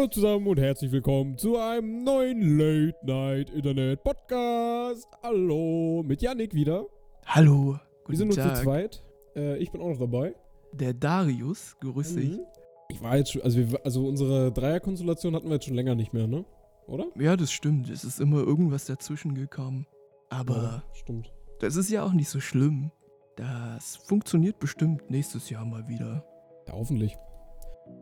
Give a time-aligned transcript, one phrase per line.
[0.00, 5.06] Hallo zusammen und herzlich willkommen zu einem neuen Late Night Internet Podcast.
[5.22, 6.86] Hallo, mit Yannick wieder.
[7.26, 7.78] Hallo,
[8.08, 9.04] Wir sind nur zu zweit.
[9.36, 10.34] Äh, ich bin auch noch dabei.
[10.72, 12.30] Der Darius, grüß dich.
[12.30, 12.40] Mhm.
[12.88, 16.14] Ich war jetzt schon, also, wir, also unsere Dreierkonstellation hatten wir jetzt schon länger nicht
[16.14, 16.46] mehr, ne?
[16.86, 17.08] Oder?
[17.18, 17.90] Ja, das stimmt.
[17.90, 19.86] Es ist immer irgendwas dazwischen gekommen.
[20.30, 21.30] Aber Ja, stimmt.
[21.58, 22.90] das ist ja auch nicht so schlimm.
[23.36, 26.24] Das funktioniert bestimmt nächstes Jahr mal wieder.
[26.68, 27.18] Ja, hoffentlich.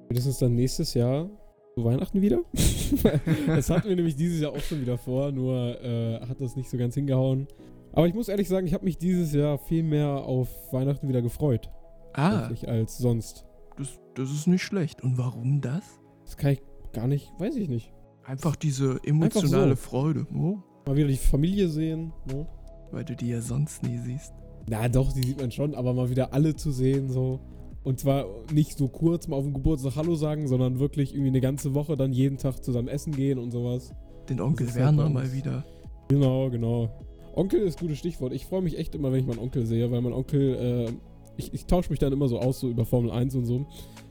[0.05, 1.29] Spätestens dann nächstes Jahr
[1.79, 2.41] zu Weihnachten wieder.
[3.47, 6.69] das hatten wir nämlich dieses Jahr auch schon wieder vor, nur äh, hat das nicht
[6.69, 7.47] so ganz hingehauen.
[7.93, 11.23] Aber ich muss ehrlich sagen, ich habe mich dieses Jahr viel mehr auf Weihnachten wieder
[11.23, 11.71] gefreut.
[12.15, 13.45] Ah, als sonst.
[13.77, 15.03] das, das ist nicht schlecht.
[15.03, 15.85] Und warum das?
[16.25, 17.93] Das kann ich gar nicht, weiß ich nicht.
[18.25, 19.77] Einfach diese emotionale so.
[19.77, 20.27] Freude.
[20.35, 22.13] Oh, Mal wieder die Familie sehen.
[22.27, 22.47] Ne?
[22.91, 24.33] weil du die ja sonst nie siehst.
[24.69, 27.41] Na doch, die sieht man schon, aber mal wieder alle zu sehen so.
[27.85, 31.41] Und zwar nicht so kurz mal auf dem Geburtstag Hallo sagen, sondern wirklich irgendwie eine
[31.41, 33.95] ganze Woche dann jeden Tag zusammen essen gehen und sowas.
[34.29, 35.65] Den Onkel halt Werner bei mal wieder.
[36.09, 36.91] Genau, genau.
[37.35, 38.33] Onkel ist ein gutes Stichwort.
[38.33, 40.93] Ich freue mich echt immer, wenn ich meinen Onkel sehe, weil mein Onkel, äh,
[41.37, 43.67] ich, ich tausche mich dann immer so aus, so über Formel 1 und so.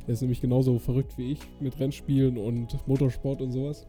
[0.08, 3.86] Der ist nämlich genauso verrückt wie ich mit Rennspielen und Motorsport und sowas.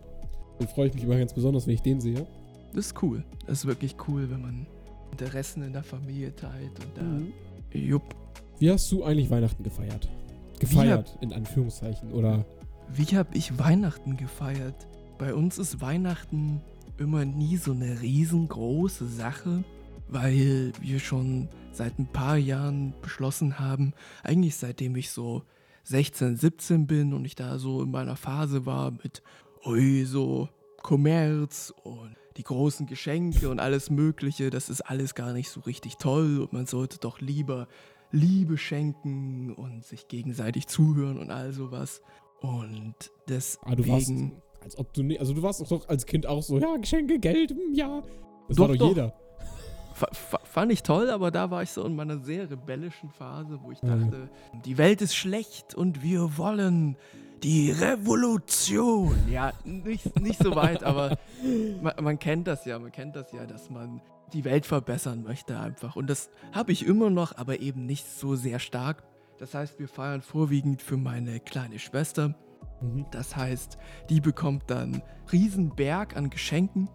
[0.59, 2.27] Dann freue ich mich immer ganz besonders, wenn ich den sehe.
[2.75, 3.25] Das ist cool.
[3.47, 4.67] Das ist wirklich cool, wenn man
[5.13, 7.03] Interessen in der Familie teilt und da.
[7.03, 7.33] Mhm.
[7.73, 8.15] Jupp.
[8.61, 10.09] Wie hast du eigentlich Weihnachten gefeiert?
[10.59, 12.11] Gefeiert, in Anführungszeichen.
[12.13, 12.45] Oder
[12.93, 14.89] Wie habe ich Weihnachten gefeiert?
[15.17, 16.61] Bei uns ist Weihnachten
[16.99, 19.63] immer nie so eine riesengroße Sache,
[20.09, 23.93] weil wir schon seit ein paar Jahren beschlossen haben,
[24.25, 25.43] eigentlich seitdem ich so
[25.85, 29.23] 16, 17 bin und ich da so in meiner Phase war mit,
[29.65, 30.49] ui, so
[30.83, 35.97] Kommerz und die großen Geschenke und alles Mögliche, das ist alles gar nicht so richtig
[35.99, 37.69] toll und man sollte doch lieber
[38.11, 42.01] Liebe schenken und sich gegenseitig zuhören und all sowas.
[42.41, 42.95] Und
[43.63, 44.43] ah, du warst, deswegen.
[44.63, 47.51] als ob du nicht, also du warst doch als Kind auch so, ja, Geschenke, Geld,
[47.51, 48.03] hm, ja.
[48.49, 48.89] Das Doch, war doch, doch.
[48.89, 49.13] jeder.
[49.95, 53.73] Fa- Fand ich toll, aber da war ich so in meiner sehr rebellischen Phase, wo
[53.73, 53.87] ich Mhm.
[53.89, 54.31] dachte,
[54.65, 56.97] die Welt ist schlecht und wir wollen
[57.43, 59.17] die Revolution.
[59.31, 61.19] Ja, nicht, nicht so weit, aber
[61.83, 64.01] man, man kennt das ja, man kennt das ja, dass man
[64.33, 65.97] die Welt verbessern möchte einfach.
[65.97, 69.03] Und das habe ich immer noch, aber eben nicht so sehr stark.
[69.39, 72.35] Das heißt, wir feiern vorwiegend für meine kleine Schwester.
[72.81, 73.07] Mhm.
[73.11, 73.79] Das heißt,
[74.11, 75.03] die bekommt dann
[75.33, 76.89] Riesenberg an Geschenken.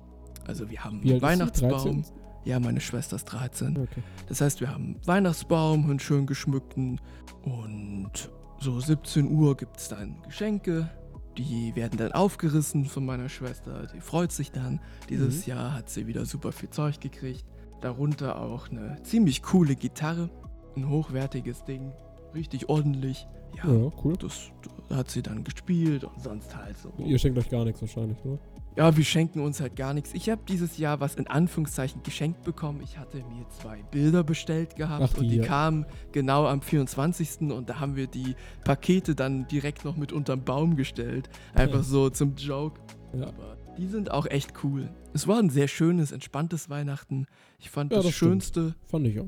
[0.46, 1.22] Also wir haben einen?
[1.22, 2.04] Weihnachtsbaum.
[2.04, 2.06] 13?
[2.46, 3.78] Ja, meine Schwester ist 13.
[3.78, 4.04] Okay.
[4.28, 7.00] Das heißt, wir haben einen Weihnachtsbaum, einen schön geschmückten
[7.44, 8.30] und
[8.60, 10.90] so 17 Uhr gibt es dann Geschenke.
[11.38, 13.88] Die werden dann aufgerissen von meiner Schwester.
[13.94, 14.80] Die freut sich dann.
[15.10, 15.54] Dieses Mhm.
[15.54, 17.46] Jahr hat sie wieder super viel Zeug gekriegt.
[17.82, 20.30] Darunter auch eine ziemlich coole Gitarre.
[20.76, 21.92] Ein hochwertiges Ding.
[22.34, 23.28] Richtig ordentlich.
[23.58, 24.16] Ja, Ja, cool.
[24.18, 24.50] das
[24.90, 26.92] hat sie dann gespielt und sonst halt so.
[26.98, 28.40] Ihr schenkt euch gar nichts wahrscheinlich, ne?
[28.76, 30.12] Ja, wir schenken uns halt gar nichts.
[30.14, 32.82] Ich habe dieses Jahr was in Anführungszeichen geschenkt bekommen.
[32.84, 35.44] Ich hatte mir zwei Bilder bestellt gehabt Ach, die und die hier.
[35.44, 37.42] kamen genau am 24.
[37.52, 41.30] und da haben wir die Pakete dann direkt noch mit unterm Baum gestellt.
[41.54, 41.84] Einfach Ja.
[41.84, 42.82] so zum Joke.
[43.14, 43.28] Ja.
[43.28, 44.90] Aber die sind auch echt cool.
[45.14, 47.28] Es war ein sehr schönes, entspanntes Weihnachten.
[47.60, 48.32] Ich fand Ja, das, das stimmt.
[48.44, 49.28] Schönste Fand ich auch.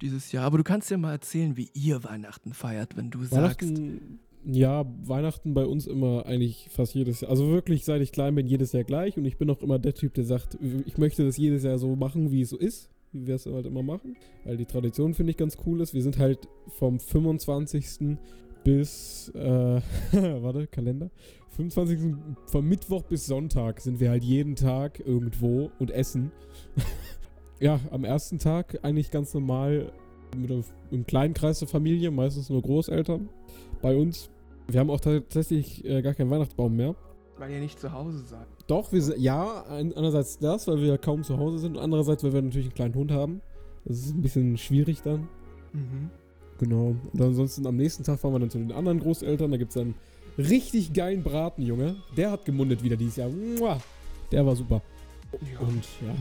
[0.00, 0.44] dieses Jahr.
[0.44, 3.72] Aber du kannst ja mal erzählen, wie ihr Weihnachten feiert, wenn du sagst.
[4.48, 7.32] Ja, Weihnachten bei uns immer eigentlich fast jedes Jahr.
[7.32, 9.16] Also wirklich, seit ich klein bin, jedes Jahr gleich.
[9.16, 11.96] Und ich bin auch immer der Typ, der sagt, ich möchte das jedes Jahr so
[11.96, 12.88] machen, wie es so ist.
[13.10, 14.16] Wie wir es halt immer machen.
[14.44, 15.94] Weil die Tradition, finde ich, ganz cool ist.
[15.94, 18.18] Wir sind halt vom 25.
[18.62, 19.80] bis, äh,
[20.12, 21.10] warte, Kalender.
[21.56, 22.14] 25.
[22.46, 26.30] von Mittwoch bis Sonntag sind wir halt jeden Tag irgendwo und essen.
[27.60, 29.90] ja, am ersten Tag eigentlich ganz normal
[30.36, 33.28] mit einem, kleinen Kreis der Familie, meistens nur Großeltern
[33.82, 34.30] bei uns.
[34.68, 36.94] Wir haben auch tatsächlich äh, gar keinen Weihnachtsbaum mehr.
[37.38, 38.46] Weil ihr nicht zu Hause seid.
[38.66, 41.82] Doch, wir sind, ja, ein- einerseits das, weil wir ja kaum zu Hause sind und
[41.82, 43.42] andererseits, weil wir natürlich einen kleinen Hund haben.
[43.84, 45.28] Das ist ein bisschen schwierig dann.
[45.72, 46.10] Mhm.
[46.58, 46.96] Genau.
[47.12, 49.50] Und ansonsten am nächsten Tag fahren wir dann zu den anderen Großeltern.
[49.50, 49.94] Da gibt es dann
[50.38, 51.96] richtig geilen Braten, Junge.
[52.16, 53.28] Der hat gemundet wieder dieses Jahr.
[53.28, 53.78] Mua.
[54.32, 54.80] Der war super.
[55.52, 55.60] Ja.
[55.60, 56.14] Und ja,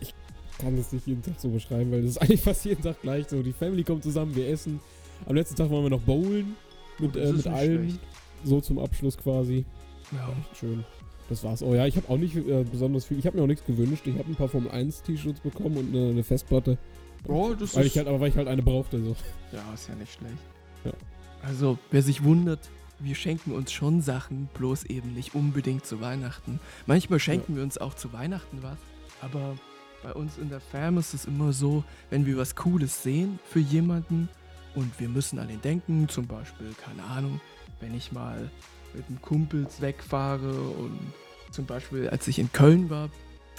[0.00, 0.14] ich
[0.58, 3.26] kann das nicht jeden Tag so beschreiben, weil das ist eigentlich fast jeden Tag gleich
[3.28, 3.42] so.
[3.42, 4.78] Die Family kommt zusammen, wir essen.
[5.26, 6.54] Am letzten Tag wollen wir noch bowlen.
[6.98, 8.00] Mit, äh, mit schlecht.
[8.44, 9.64] So zum Abschluss quasi.
[10.12, 10.28] ja.
[10.40, 10.84] Echt schön.
[11.28, 11.62] Das war's.
[11.62, 13.18] Oh ja, ich habe auch nicht äh, besonders viel.
[13.18, 14.06] Ich habe mir auch nichts gewünscht.
[14.06, 16.78] Ich habe ein paar Formel 1 T-Shirts bekommen und eine, eine Festplatte.
[17.26, 19.02] Oh, das Weil ist ich halt, aber weil ich halt eine brauchte.
[19.02, 19.14] So.
[19.52, 20.38] Ja, ist ja nicht schlecht.
[20.84, 20.92] Ja.
[21.42, 22.60] Also, wer sich wundert,
[22.98, 26.60] wir schenken uns schon Sachen, bloß eben nicht unbedingt zu Weihnachten.
[26.86, 28.78] Manchmal schenken wir uns auch zu Weihnachten was,
[29.20, 29.56] aber
[30.02, 33.60] bei uns in der Fam ist es immer so, wenn wir was Cooles sehen für
[33.60, 34.28] jemanden
[34.78, 37.40] und wir müssen an ihn denken, zum Beispiel, keine Ahnung,
[37.80, 38.50] wenn ich mal
[38.94, 40.98] mit einem Kumpels wegfahre und
[41.50, 43.10] zum Beispiel, als ich in Köln war,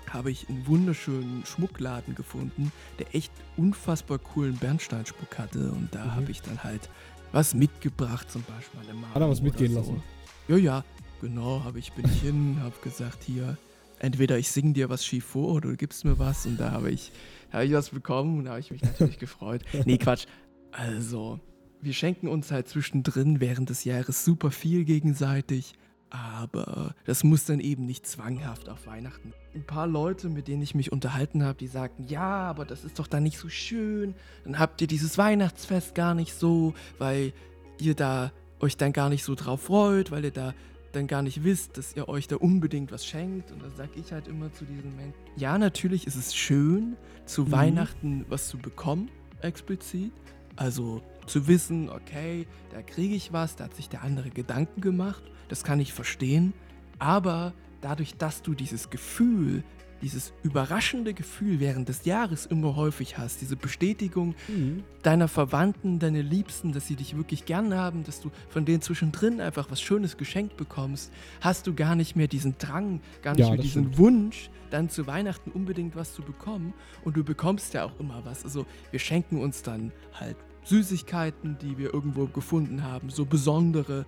[0.09, 5.71] habe ich einen wunderschönen Schmuckladen gefunden, der echt unfassbar coolen Bernsteinschmuck hatte.
[5.71, 6.15] Und da Mhm.
[6.15, 6.89] habe ich dann halt
[7.31, 9.15] was mitgebracht, zum Beispiel eine Marke.
[9.15, 10.01] Hat er was mitgehen lassen?
[10.47, 10.83] Ja, ja,
[11.21, 13.57] genau, habe ich, bin ich hin, habe gesagt, hier,
[13.99, 16.45] entweder ich singe dir was schief vor oder du gibst mir was.
[16.47, 17.11] Und da habe ich,
[17.51, 19.61] habe ich was bekommen und da habe ich mich natürlich gefreut.
[19.85, 20.25] Nee, Quatsch.
[20.71, 21.39] Also,
[21.81, 25.73] wir schenken uns halt zwischendrin während des Jahres super viel gegenseitig.
[26.11, 29.31] Aber das muss dann eben nicht zwanghaft auf Weihnachten.
[29.53, 32.97] Ein paar Leute, mit denen ich mich unterhalten habe, die sagten, ja, aber das ist
[32.97, 34.15] doch dann nicht so schön.
[34.43, 37.31] Dann habt ihr dieses Weihnachtsfest gar nicht so, weil
[37.79, 40.55] ihr da euch dann gar nicht so drauf freut, weil ihr da
[40.93, 43.51] dann gar nicht wisst, dass ihr euch da unbedingt was schenkt.
[43.51, 47.43] Und dann sage ich halt immer zu diesen Menschen, ja, natürlich ist es schön, zu
[47.43, 47.51] Mhm.
[47.51, 49.11] Weihnachten was zu bekommen,
[49.41, 50.11] explizit.
[50.59, 55.23] Also zu wissen, okay, da kriege ich was, da hat sich der andere Gedanken gemacht,
[55.47, 56.53] das kann ich verstehen.
[56.99, 59.63] Aber dadurch, dass du dieses Gefühl,
[60.01, 64.83] dieses überraschende Gefühl während des Jahres immer häufig hast, diese Bestätigung Mhm.
[65.01, 69.39] deiner Verwandten, deine Liebsten, dass sie dich wirklich gern haben, dass du von denen zwischendrin
[69.39, 73.53] einfach was Schönes geschenkt bekommst, hast du gar nicht mehr diesen Drang, gar nicht Ja,
[73.53, 73.97] mehr diesen stimmt.
[73.97, 76.73] Wunsch, dann zu Weihnachten unbedingt was zu bekommen.
[77.05, 78.43] Und du bekommst ja auch immer was.
[78.43, 80.35] Also wir schenken uns dann halt
[80.69, 84.05] Süßigkeiten, die wir irgendwo gefunden haben, so besondere.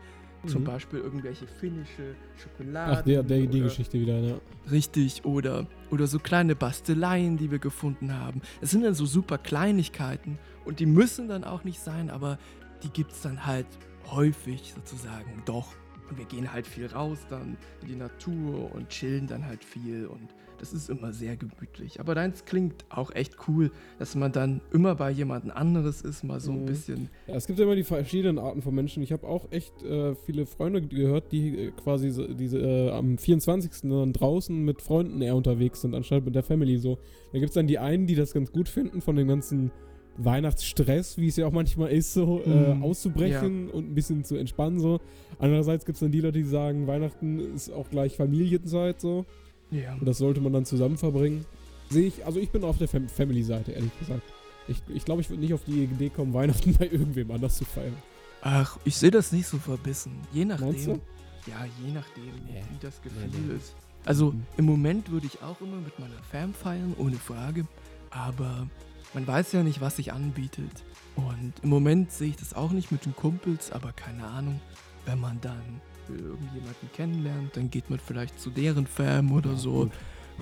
[0.47, 0.65] Zum Mhm.
[0.65, 2.95] Beispiel irgendwelche finnische Schokoladen.
[2.97, 4.35] Ach, der, der, die Geschichte wieder, ja.
[4.71, 8.41] Richtig, oder, oder so kleine Basteleien, die wir gefunden haben.
[8.59, 12.39] Es sind dann so super Kleinigkeiten und die müssen dann auch nicht sein, aber
[12.83, 13.67] die gibt es dann halt
[14.09, 15.67] häufig sozusagen doch.
[16.09, 20.07] Und wir gehen halt viel raus dann in die Natur und chillen dann halt viel
[20.07, 20.27] und
[20.61, 21.99] das ist immer sehr gemütlich.
[21.99, 26.39] Aber deins klingt auch echt cool, dass man dann immer bei jemand anderes ist, mal
[26.39, 26.65] so ein Mhm.
[26.67, 27.09] bisschen.
[27.27, 29.01] Ja, es gibt ja immer die verschiedenen Arten von Menschen.
[29.01, 33.17] Ich habe auch echt äh, viele Freunde gehört, die äh, quasi so, diese, äh, am
[33.17, 33.89] 24.
[33.89, 36.99] dann draußen mit Freunden eher unterwegs sind, anstatt mit der Family so.
[37.33, 39.71] Da gibt es dann die einen, die das ganz gut finden, von dem ganzen
[40.17, 42.83] Weihnachtsstress, wie es ja auch manchmal ist, so äh, Mhm.
[42.83, 44.99] auszubrechen und ein bisschen zu entspannen so.
[45.39, 49.25] Andererseits gibt es dann die Leute, die sagen, Weihnachten ist auch gleich Familienzeit so.
[49.71, 49.93] Ja.
[49.93, 51.45] Und das sollte man dann zusammen verbringen.
[51.89, 54.21] Sehe ich, also ich bin auf der Fam Family-Seite, ehrlich gesagt.
[54.67, 57.57] Ich glaube, ich, glaub, ich würde nicht auf die Idee kommen, Weihnachten bei irgendwem anders
[57.57, 57.95] zu feiern.
[58.41, 60.13] Ach, ich sehe das nicht so verbissen.
[60.33, 61.01] Je nachdem.
[61.47, 62.61] Ja, je nachdem, Nee.
[62.71, 63.55] wie das Gefühl Nee, nee.
[63.55, 63.75] ist.
[64.05, 64.43] Also Mhm.
[64.57, 67.65] im Moment würde ich auch immer mit meiner Fam feiern, ohne Frage.
[68.11, 68.67] Aber
[69.13, 70.83] man weiß ja nicht, was sich anbietet.
[71.15, 74.59] Und im Moment sehe ich das auch nicht mit den Kumpels, aber keine Ahnung.
[75.05, 75.81] Wenn man dann
[76.17, 79.71] irgendjemanden kennenlernt, dann geht man vielleicht zu deren Fam oder Ja, so.
[79.83, 79.91] gut.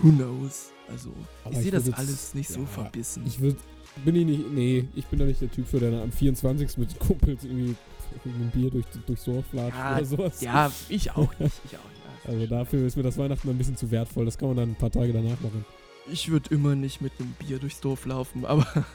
[0.02, 0.72] Who knows?
[0.88, 1.12] Also
[1.44, 3.24] Aber ich ich sehe das alles nicht so ja, verbissen.
[3.28, 3.58] Ich würde,
[4.06, 6.78] bin ich nicht, nee, ich bin da nicht der Typ für, der am 24.
[6.78, 7.76] mit Kumpels irgendwie
[8.26, 10.42] ein Bier durch, durchs Dorf latscht Ja, oder sowas.
[10.42, 11.54] ja, ich auch nicht.
[11.66, 12.00] Ich auch nicht.
[12.28, 14.26] Also dafür ist mir das Weihnachten ein bisschen zu wertvoll.
[14.26, 15.66] Das kann man dann ein paar Tage danach machen.
[16.12, 18.68] Ich würde immer nicht mit einem Bier durchs Dorf laufen, aber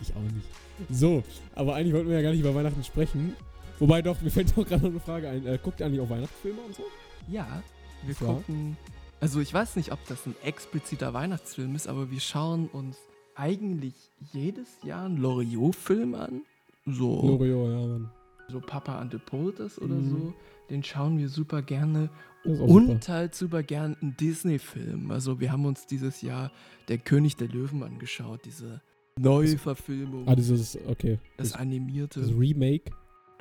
[0.00, 0.46] Ich auch nicht.
[0.90, 1.22] So,
[1.54, 3.34] aber eigentlich wollten wir ja gar nicht über Weihnachten sprechen.
[3.82, 5.44] Wobei doch, mir fällt doch gerade noch eine Frage ein.
[5.44, 6.84] Äh, guckt ihr eigentlich auch Weihnachtsfilme und so?
[7.26, 7.62] ja,
[8.06, 8.34] wir Ja.
[8.34, 8.76] gucken.
[9.20, 12.96] Also ich weiß nicht, ob das ein expliziter Weihnachtsfilm ist, aber wir schauen uns
[13.34, 13.94] eigentlich
[14.32, 16.42] jedes Jahr einen Loriot-Film an.
[16.86, 18.10] So, Lorio, ja, Mann.
[18.48, 20.10] so Papa and the Polders oder Mhm.
[20.10, 20.34] so.
[20.70, 22.08] Den schauen wir super gerne.
[22.44, 23.12] Auch Und super.
[23.12, 25.10] halt super gern einen Disney-Film.
[25.10, 26.52] Also wir haben uns dieses Jahr
[26.88, 28.80] Der König der Löwen angeschaut, diese
[29.18, 31.18] Neuverfilmung, Ah, dieses, okay.
[31.36, 32.20] das Das, animierte.
[32.20, 32.90] das Remake.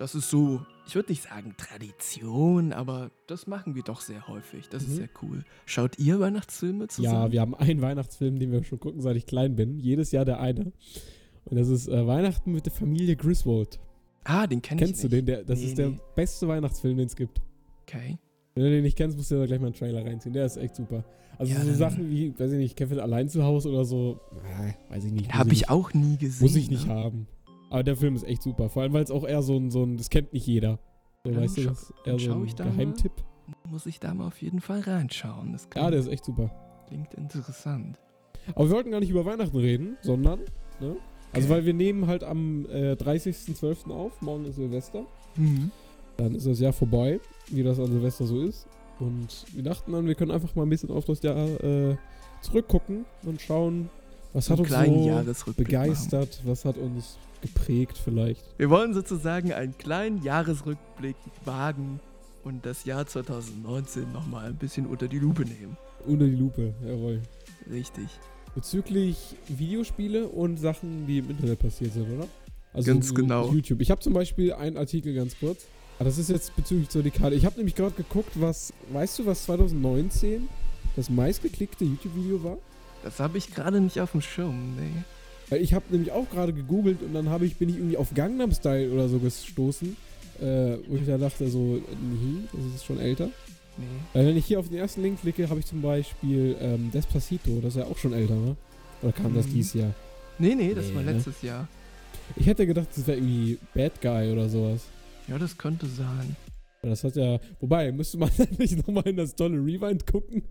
[0.01, 4.67] Das ist so, ich würde nicht sagen Tradition, aber das machen wir doch sehr häufig.
[4.67, 4.96] Das ist Mhm.
[4.96, 5.46] sehr cool.
[5.67, 7.13] Schaut ihr Weihnachtsfilme zusammen?
[7.27, 9.77] Ja, wir haben einen Weihnachtsfilm, den wir schon gucken, seit ich klein bin.
[9.77, 10.72] Jedes Jahr der eine.
[11.46, 13.79] Und das ist äh, Weihnachten mit der Familie Griswold.
[14.24, 15.27] ah, den kenn ich Kennst du den?
[15.27, 16.00] Der, das Nee, ist der nee.
[16.15, 17.39] beste Weihnachtsfilm, den es gibt.
[17.84, 18.17] Okay.
[18.55, 20.34] Wenn du den nicht kennst, musst du dir da gleich mal einen Trailer reinziehen.
[20.34, 21.03] Der ist echt super.
[21.38, 24.20] Also Ja, so Sachen wie, weiß ich nicht, Kevin allein zu Hause oder so,
[24.60, 25.31] äh, weiß ich nicht.
[25.34, 26.43] Habe ich nicht- auch nie gesehen.
[26.48, 26.93] Muss ich nicht ne?
[26.96, 27.27] haben.
[27.72, 28.70] Aber der Film ist echt super.
[28.70, 30.78] Vor allem, weil es auch eher so ein, so ein, das kennt nicht jeder.
[31.24, 32.72] So, Ja, weißt du, das ist eher so ein ich da mal.
[32.72, 33.12] Geheimtipp.
[33.70, 35.54] Muss ich da mal auf jeden Fall reinschauen.
[35.54, 36.51] Das Ja, der ist echt super.
[36.88, 37.98] klingt interessant.
[38.56, 40.40] Aber wir wollten gar nicht über Weihnachten reden, sondern,
[40.80, 40.96] ne?
[41.34, 43.90] Also, weil wir nehmen halt am äh, 30.12.
[43.92, 44.22] auf.
[44.22, 45.06] Morgen ist Silvester.
[45.38, 45.72] Mhm.
[46.18, 48.68] Dann ist das Jahr vorbei, wie das an Silvester so ist.
[49.00, 51.96] Und wir dachten dann, wir können einfach mal ein bisschen auf das Jahr äh,
[52.42, 53.90] zurückgucken und schauen,
[54.34, 55.84] was hat uns so Jahresrückblick machen.
[55.86, 58.43] begeistert, was hat uns geprägt vielleicht.
[58.57, 62.00] Wir wollen sozusagen einen kleinen Jahresrückblick wagen
[62.43, 65.77] und das Jahr 2019 nochmal ein bisschen unter die Lupe nehmen.
[66.05, 67.21] Unter die Lupe, jawohl.
[67.69, 68.07] Richtig.
[68.55, 72.27] Bezüglich Videospiele und Sachen, die im Internet passiert sind, oder?
[72.74, 73.51] Also Ganz genau.
[73.51, 73.81] YouTube.
[73.81, 75.65] Ich habe zum Beispiel einen Artikel ganz kurz.
[76.00, 77.36] Ah, das ist jetzt bezüglich zur Dekade.
[77.36, 80.50] Ich habe nämlich gerade geguckt, was, weißt du, was 2019
[80.95, 82.57] das meistgeklickte YouTube-Video war?
[83.03, 85.03] Das habe ich gerade nicht auf dem Schirm, nee.
[85.51, 88.13] Weil ich habe nämlich auch gerade gegoogelt und dann habe ich, bin ich irgendwie auf
[88.15, 89.96] Gangnam Style oder so gestoßen.
[90.39, 93.27] Äh, wo ich da dachte, so, nee, das ist schon älter.
[93.77, 93.84] Nee.
[94.13, 97.60] Weil wenn ich hier auf den ersten Link klicke, habe ich zum Beispiel ähm, Despacito,
[97.62, 98.55] das ist ja auch schon älter, ne?
[99.03, 99.53] Oder kam das Mhm.
[99.53, 99.93] dieses Jahr?
[100.39, 101.12] Nee, nee, das Nee, war ne?
[101.13, 101.67] letztes Jahr.
[102.38, 104.81] Ich hätte gedacht, das wäre irgendwie Bad Guy oder sowas.
[105.27, 106.36] Ja, das könnte sein.
[106.81, 107.39] Das hat ja.
[107.60, 110.41] Wobei, müsste man nicht nochmal in das tolle Rewind gucken?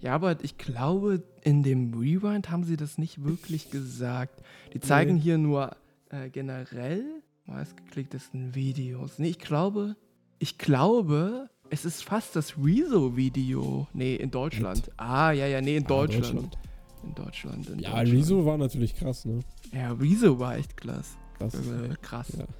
[0.00, 4.42] Ja, aber ich glaube, in dem Rewind haben sie das nicht wirklich gesagt.
[4.72, 5.20] Die zeigen Nee.
[5.20, 5.76] hier nur
[6.10, 7.04] äh, generell
[7.46, 9.18] meistgeklicktesten Videos.
[9.18, 9.96] Nee, ich glaube,
[10.38, 13.88] ich glaube, es ist fast das Rezo-Video.
[13.92, 14.90] Nee, in Deutschland.
[14.96, 16.56] Ah, ja, ja, nee, in Ah, Deutschland.
[17.02, 17.68] In Deutschland.
[17.68, 18.12] In Ja, Deutschland.
[18.18, 19.40] Rezo war natürlich krass, ne?
[19.72, 21.16] Ja, Rezo war echt klass.
[21.38, 21.54] Krass.
[21.54, 22.28] Äh, krass.
[22.38, 22.44] Ja.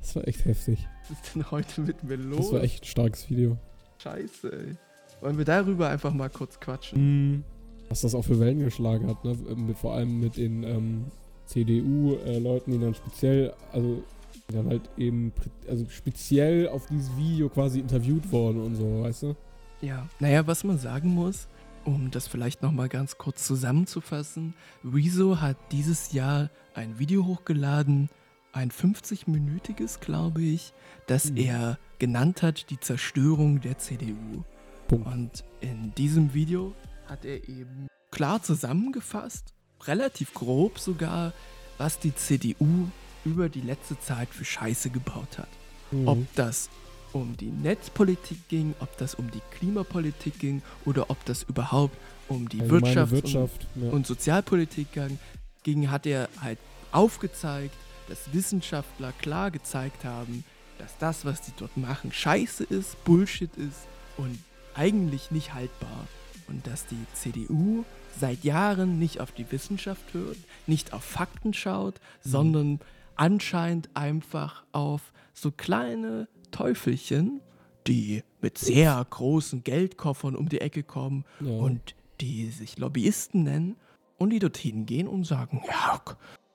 [0.00, 0.86] Das war echt heftig.
[1.08, 2.38] Was ist denn heute mit mir los?
[2.38, 3.58] Das war echt ein starkes Video.
[4.00, 4.76] Scheiße, ey.
[5.20, 7.32] Wollen wir darüber einfach mal kurz quatschen?
[7.34, 7.44] Mhm.
[7.88, 9.36] Was das auch für Wellen geschlagen hat, ne?
[9.56, 11.04] Mit, vor allem mit den ähm,
[11.46, 14.02] CDU-Leuten, die dann speziell, also
[14.50, 15.32] die dann halt eben,
[15.68, 19.36] also speziell auf dieses Video quasi interviewt worden und so, weißt du?
[19.80, 21.48] Ja, naja, was man sagen muss,
[21.84, 28.10] um das vielleicht nochmal ganz kurz zusammenzufassen, Rezo hat dieses Jahr ein Video hochgeladen,
[28.52, 30.72] ein 50-minütiges, glaube ich,
[31.06, 31.36] das Mhm.
[31.38, 34.44] er genannt hat, die Zerstörung der CDU.
[34.90, 36.74] Und in diesem Video
[37.06, 39.52] hat er eben klar zusammengefasst,
[39.86, 41.32] relativ grob sogar,
[41.76, 42.88] was die CDU
[43.24, 45.48] über die letzte Zeit für Scheiße gebaut hat.
[45.90, 46.08] Mhm.
[46.08, 46.70] Ob das
[47.12, 51.96] um die Netzpolitik ging, ob das um die Klimapolitik ging oder ob das überhaupt
[52.28, 53.88] um die Allgemeine Wirtschaft, Wirtschaft ja.
[53.88, 55.18] Und, und Sozialpolitik ging,
[55.62, 56.58] ging, hat er halt
[56.92, 57.74] aufgezeigt,
[58.08, 60.44] dass Wissenschaftler klar gezeigt haben,
[60.78, 64.38] dass das, was die dort machen, scheiße ist, Bullshit ist und
[64.78, 66.06] eigentlich nicht haltbar.
[66.46, 67.84] Und dass die CDU
[68.18, 72.80] seit Jahren nicht auf die Wissenschaft hört, nicht auf Fakten schaut, sondern
[73.16, 77.42] anscheinend einfach auf so kleine Teufelchen,
[77.86, 81.50] die mit sehr großen Geldkoffern um die Ecke kommen ja.
[81.50, 83.76] und die sich Lobbyisten nennen
[84.16, 86.00] und die dorthin gehen und sagen, ja,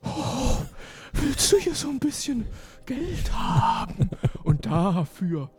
[0.03, 0.57] oh,
[1.13, 2.45] willst du hier so ein bisschen
[2.85, 4.09] Geld haben?
[4.43, 5.49] Und dafür,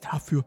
[0.00, 0.44] dafür,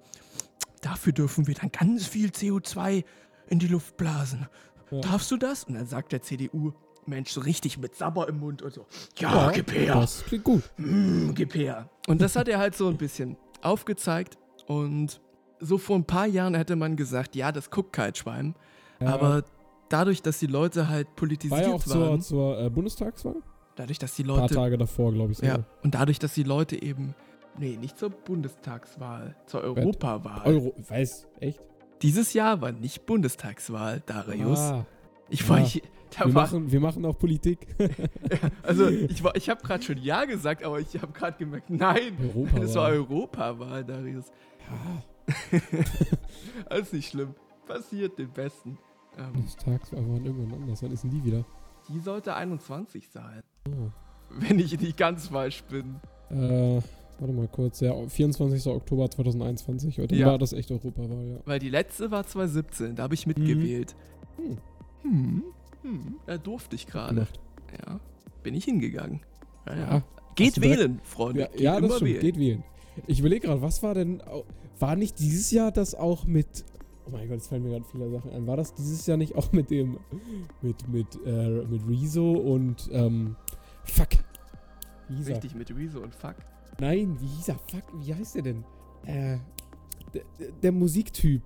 [0.81, 3.03] dafür dürfen wir dann ganz viel CO2
[3.47, 4.47] in die Luft blasen.
[4.91, 5.01] Ja.
[5.01, 5.63] Darfst du das?
[5.65, 6.73] Und dann sagt der CDU,
[7.05, 8.85] Mensch, so richtig mit Sabber im Mund und so,
[9.17, 9.95] ja, gib her.
[9.95, 10.63] Das klingt gut.
[10.77, 11.89] Mm, gib her.
[12.07, 14.37] Und das hat er halt so ein bisschen aufgezeigt.
[14.67, 15.19] Und
[15.59, 18.55] so vor ein paar Jahren hätte man gesagt, ja, das guckt kein Schwein.
[18.99, 19.13] Ja.
[19.13, 19.43] Aber
[19.89, 23.35] dadurch, dass die Leute halt War politisiert ja auch zur, waren, zur äh, Bundestagswahl?
[23.75, 25.39] dadurch, dass die Ein paar Leute, Tage davor, glaube ich.
[25.39, 25.65] ja, sogar.
[25.83, 27.15] und dadurch, dass die Leute eben,
[27.59, 30.41] nee, nicht zur Bundestagswahl, zur Europawahl.
[30.45, 31.59] Euro, weiß, echt?
[32.01, 34.59] Dieses Jahr war nicht Bundestagswahl, Darius.
[34.59, 34.85] Ah,
[35.29, 35.81] ich war ja.
[36.17, 37.67] da wir, war, machen, wir machen auch Politik.
[38.63, 42.17] also ich war, ich habe gerade schon ja gesagt, aber ich habe gerade gemerkt, nein,
[42.21, 42.61] Europawahl.
[42.61, 44.31] das war Europawahl, Darius.
[44.69, 45.03] ja,
[46.69, 47.35] Alles nicht schlimm.
[47.67, 48.77] Passiert dem Besten.
[49.17, 50.81] Ähm, Bundestagswahl waren irgendwann anders.
[50.81, 51.45] Wann ist denn die wieder?
[51.89, 53.43] die sollte 21 sein.
[53.67, 53.91] Ah.
[54.29, 55.99] Wenn ich nicht ganz falsch bin.
[56.29, 56.81] Äh,
[57.19, 57.79] warte mal kurz.
[57.79, 58.65] Ja, 24.
[58.67, 59.99] Oktober 2021.
[59.99, 60.27] Heute Ja.
[60.27, 61.37] war das echt Europawahl, ja.
[61.45, 63.95] Weil die letzte war 2017, da habe ich mitgewählt.
[64.37, 64.57] Hm.
[65.03, 65.43] Hm.
[65.83, 66.15] Hm.
[66.25, 67.27] Da durfte ich gerade.
[67.85, 67.99] Ja.
[68.43, 69.21] Bin ich hingegangen.
[69.67, 70.03] Ja, ja.
[70.35, 71.41] Geht wählen, Freunde.
[71.41, 72.09] ja, Geht ja das stimmt.
[72.11, 72.21] wählen.
[72.21, 72.63] Geht wählen.
[73.07, 74.21] Ich überlege gerade, was war denn.
[74.79, 76.65] War nicht dieses Jahr das auch mit.
[77.05, 78.45] Oh mein Gott, jetzt fallen mir gerade viele Sachen ein.
[78.47, 79.97] War das dieses Jahr nicht auch mit dem.
[80.61, 82.89] Mit, mit, äh, mit Rezo und.
[82.91, 83.35] Ähm,
[83.83, 84.09] fuck.
[85.09, 85.35] Er?
[85.35, 86.35] Richtig mit Rezo und Fuck.
[86.79, 87.55] Nein, wie hieß er?
[87.69, 88.63] Fuck, wie heißt der denn?
[89.05, 89.37] Äh.
[90.13, 90.21] Der,
[90.63, 91.43] der, Musiktyp.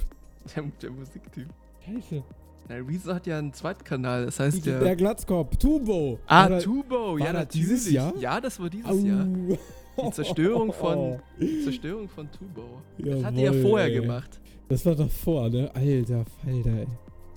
[0.55, 1.47] Der, der Musiktyp.
[1.85, 2.23] Scheiße.
[2.69, 4.95] Na, Rezo hat ja einen Zweitkanal, das heißt Der, der.
[4.95, 5.57] Glatzkopf.
[5.57, 6.19] Tumbo.
[6.27, 7.67] ah, War Tubo, ja, natürlich.
[7.67, 8.13] dieses Jahr?
[8.17, 8.95] Ja, das war dieses Au.
[8.95, 9.25] Jahr.
[9.25, 12.63] Die Zerstörung von- Die Zerstörung von Tubo.
[12.99, 13.95] Das hat er ja vorher ey.
[13.99, 14.39] gemacht.
[14.69, 15.69] Das war davor, ne?
[15.75, 16.87] Alter Falter, ey.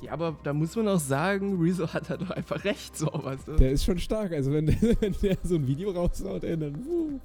[0.07, 3.49] Ja, aber da muss man auch sagen, Rezo hat halt doch einfach recht, so, weißt
[3.49, 3.57] du?
[3.57, 4.33] Der ist schon stark.
[4.33, 6.75] Also, wenn der, wenn der so ein Video raushaut, ey, dann.
[6.87, 7.21] Uh,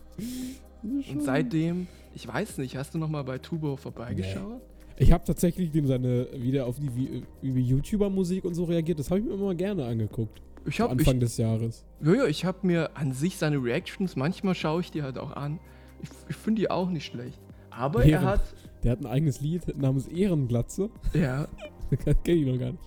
[0.84, 4.62] Und seitdem, ich weiß nicht, hast du noch mal bei Tubo vorbeigeschaut?
[4.98, 9.00] Ich habe tatsächlich dem seine wieder auf die YouTuber-Musik und so reagiert.
[9.00, 10.42] Das habe ich mir immer gerne angeguckt.
[10.66, 11.84] Ich hab, ich, Anfang des Jahres.
[12.04, 15.32] ja, ja, ich habe mir an sich seine Reactions, manchmal schaue ich die halt auch
[15.32, 15.60] an.
[16.04, 17.40] Ich, ich finde die auch nicht schlecht.
[17.72, 18.24] Aber Ehren.
[18.26, 18.42] er hat,
[18.84, 20.90] Der hat ein eigenes Lied namens Ehrenglatze.
[21.14, 21.48] ja,
[22.06, 22.84] Das kenne ich noch gar nicht.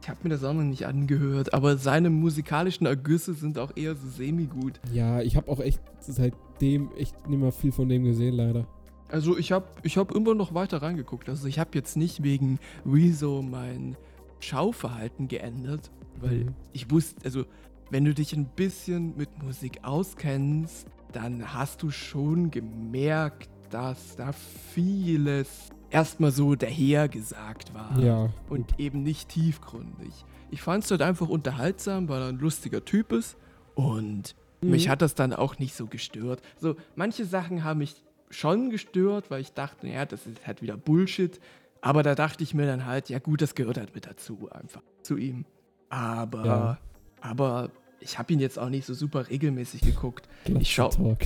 [0.00, 3.94] Ich habe mir das auch noch nicht angehört, aber seine musikalischen Ergüsse sind auch eher
[3.94, 4.80] so semi-gut.
[4.92, 8.66] Ja, ich habe auch echt seitdem echt nicht mehr viel von dem gesehen, leider.
[9.10, 11.28] Also ich habe ich hab immer noch weiter reingeguckt.
[11.28, 13.96] Also ich habe jetzt nicht wegen Rezo mein
[14.40, 16.54] Schauverhalten geändert, weil Mhm.
[16.72, 17.44] ich wusste, also
[17.90, 24.32] wenn du dich ein bisschen mit Musik auskennst, dann hast du schon gemerkt, dass da
[24.32, 28.30] vieles erstmal so dahergesagt war Ja.
[28.48, 30.24] und eben nicht tiefgründig.
[30.50, 33.36] Ich fand es halt einfach unterhaltsam, weil er ein lustiger Typ ist
[33.74, 34.70] und Mhm.
[34.70, 36.42] mich hat das dann auch nicht so gestört.
[36.58, 40.76] So, manche Sachen haben mich schon gestört, weil ich dachte, ja, das ist halt wieder
[40.76, 41.40] Bullshit.
[41.80, 44.82] Aber da dachte ich mir dann halt, ja gut, das gehört halt mit dazu, einfach
[45.02, 45.44] zu ihm.
[45.90, 46.78] Aber, Ja.
[47.20, 50.28] aber ich habe ihn jetzt auch nicht so super regelmäßig geguckt.
[50.44, 51.18] Ich schau- Talk.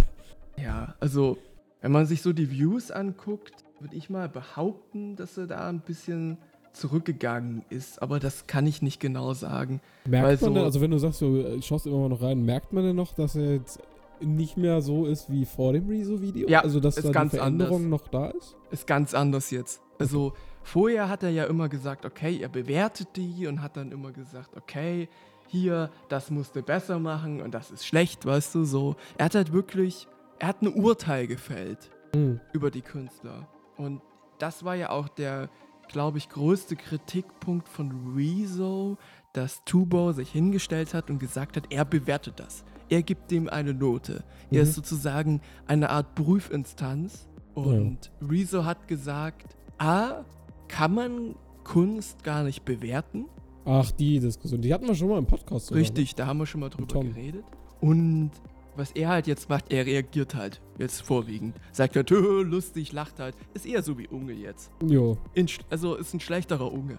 [0.59, 1.39] Ja, also,
[1.81, 5.81] wenn man sich so die Views anguckt, würde ich mal behaupten, dass er da ein
[5.81, 6.39] bisschen
[6.73, 8.01] zurückgegangen ist.
[8.03, 9.81] Aber das kann ich nicht genau sagen.
[10.07, 12.43] Merkt man so- denn, also wenn du sagst, du äh, schaust immer mal noch rein,
[12.45, 13.81] merkt man denn noch, dass er jetzt
[14.21, 16.49] nicht mehr so ist wie vor dem Rezo-Video?
[16.49, 18.01] Ja, also dass ist da die ganz Veränderung anders.
[18.03, 18.57] noch da ist?
[18.71, 19.81] Ist ganz anders jetzt.
[19.99, 24.13] Also, vorher hat er ja immer gesagt, okay, er bewertet die und hat dann immer
[24.13, 25.09] gesagt, okay,
[25.49, 28.97] hier, das musst du besser machen und das ist schlecht, weißt du, so.
[29.19, 30.07] Er hat halt wirklich,
[30.39, 31.91] er hat ein Urteil gefällt.
[32.15, 32.41] Mhm.
[32.53, 33.49] über die Künstler.
[33.83, 34.01] Und
[34.39, 35.49] das war ja auch der,
[35.89, 38.97] glaube ich, größte Kritikpunkt von Rezo,
[39.33, 42.65] dass Tubo sich hingestellt hat und gesagt hat, er bewertet das.
[42.89, 44.25] Er gibt dem eine Note.
[44.51, 44.69] Er Mhm.
[44.69, 47.29] ist sozusagen eine Art Prüfinstanz.
[47.55, 50.25] Und Rezo hat gesagt, A,
[50.69, 51.35] kann man
[51.65, 53.27] Kunst gar nicht bewerten.
[53.65, 54.61] Ach, die Diskussion.
[54.61, 55.67] Die hatten wir schon mal im Podcast.
[55.67, 55.83] sogar, ne?
[55.83, 57.45] Richtig, da haben wir schon mal drüber geredet.
[57.81, 58.31] Und
[58.77, 61.57] was er halt jetzt macht, er reagiert halt jetzt vorwiegend.
[61.73, 63.35] Sagt halt, "Hö, lustig, lacht halt.
[63.55, 64.71] Ist eher so wie Unge jetzt.
[64.87, 65.17] Jo.
[65.35, 66.99] In, also ist ein schlechterer Unge.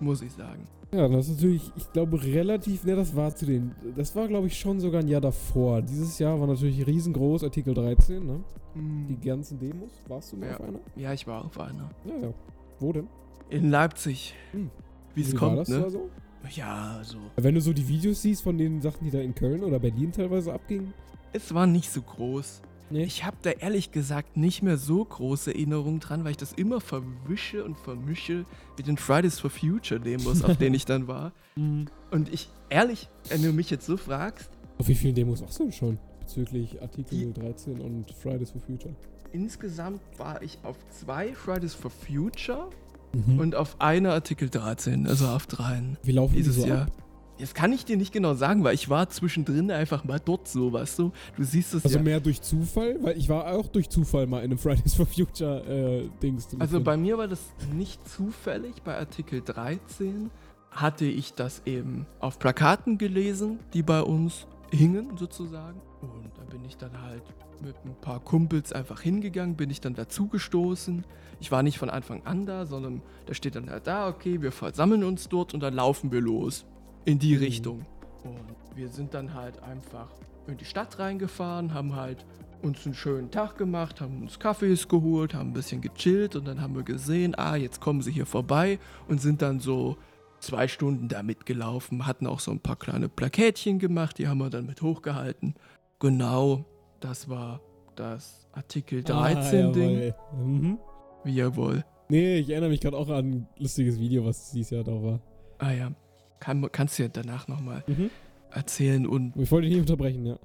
[0.00, 0.66] Muss ich sagen.
[0.92, 4.48] Ja, das ist natürlich, ich glaube, relativ, ne, das war zu den, das war, glaube
[4.48, 5.82] ich, schon sogar ein Jahr davor.
[5.82, 8.40] Dieses Jahr war natürlich riesengroß, Artikel 13, ne?
[8.74, 9.90] Die ganzen Demos.
[10.08, 10.54] Warst du mal Ja.
[10.56, 10.80] auf einer?
[10.96, 11.90] Ja, ich war auf einer.
[12.04, 12.34] Ja, ja.
[12.80, 13.06] Wo denn?
[13.50, 14.34] In Leipzig.
[14.52, 14.70] Hm.
[15.14, 15.80] Wie es Wie war kommt, das ne?
[15.80, 16.08] da so?
[16.54, 17.18] Ja, so.
[17.36, 20.10] Wenn du so die Videos siehst von den Sachen, die da in Köln oder Berlin
[20.12, 20.92] teilweise abgingen.
[21.32, 22.62] Es war nicht so groß.
[22.92, 23.04] Nee.
[23.04, 26.80] Ich habe da ehrlich gesagt nicht mehr so große Erinnerungen dran, weil ich das immer
[26.80, 28.44] verwische und vermische
[28.76, 31.32] mit den Fridays for Future Demos, auf denen ich dann war.
[32.10, 35.64] Und ich, ehrlich, wenn du mich jetzt so fragst, Auf wie vielen Demos warst du
[35.64, 35.98] denn schon?
[36.18, 38.94] Bezüglich Artikel 13 und Fridays for Future.
[39.32, 42.70] insgesamt war ich auf zwei Fridays for Future
[43.12, 43.38] Mhm.
[43.38, 45.96] und auf einer Artikel 13, also auf dreien.
[46.02, 46.82] Wie laufen die Dieses so Jahr.
[46.82, 46.92] ab?
[47.38, 50.74] Das kann ich dir nicht genau sagen, weil ich war zwischendrin einfach mal dort so,
[50.74, 51.12] weißt du?
[51.36, 52.02] Du siehst es Also ja.
[52.04, 52.98] mehr durch Zufall?
[53.00, 56.60] Weil ich war auch durch Zufall mal in einem Fridays for Future äh, Dings drin.
[56.60, 57.40] Also bei mir war das
[57.72, 58.82] nicht zufällig.
[58.82, 60.30] Bei Artikel 13
[60.70, 65.80] hatte ich das eben auf Plakaten gelesen, die bei uns hingen sozusagen.
[66.02, 67.22] Und da bin ich dann halt
[67.62, 71.04] mit ein paar Kumpels einfach hingegangen, bin ich dann dazugestoßen.
[71.40, 74.52] Ich war nicht von Anfang an da, sondern da steht dann halt da, okay, wir
[74.52, 76.66] versammeln uns dort und dann laufen wir los
[77.04, 77.40] in die Mhm.
[77.42, 77.86] Richtung.
[78.24, 80.08] Und wir sind dann halt einfach
[80.46, 82.26] in die Stadt reingefahren, haben halt
[82.62, 86.60] uns einen schönen Tag gemacht, haben uns Kaffees geholt, haben ein bisschen gechillt und dann
[86.60, 89.96] haben wir gesehen, ah, jetzt kommen sie hier vorbei und sind dann so
[90.40, 94.50] zwei Stunden da mitgelaufen, hatten auch so ein paar kleine Plakätchen gemacht, die haben wir
[94.50, 95.54] dann mit hochgehalten.
[95.98, 96.64] Genau,
[97.00, 97.60] das war
[97.96, 100.34] das Artikel 13 ah.
[100.36, 100.78] Mhm.
[101.24, 101.84] Wie jawohl.
[102.08, 105.20] Nee, ich erinnere mich gerade auch an ein lustiges Video, was dieses Jahr da war.
[105.58, 105.92] Ah ja,
[106.40, 108.10] Kann, kannst du ja danach nochmal Mhm.
[108.50, 110.38] erzählen und Ich wollte dich nicht unterbrechen, ja.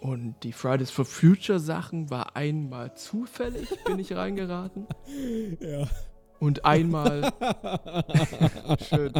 [0.00, 4.86] Und die Fridays for Future Sachen war einmal zufällig, bin ich reingeraten.
[5.60, 5.86] Ja.
[6.40, 7.32] Und einmal,
[8.88, 9.12] schön,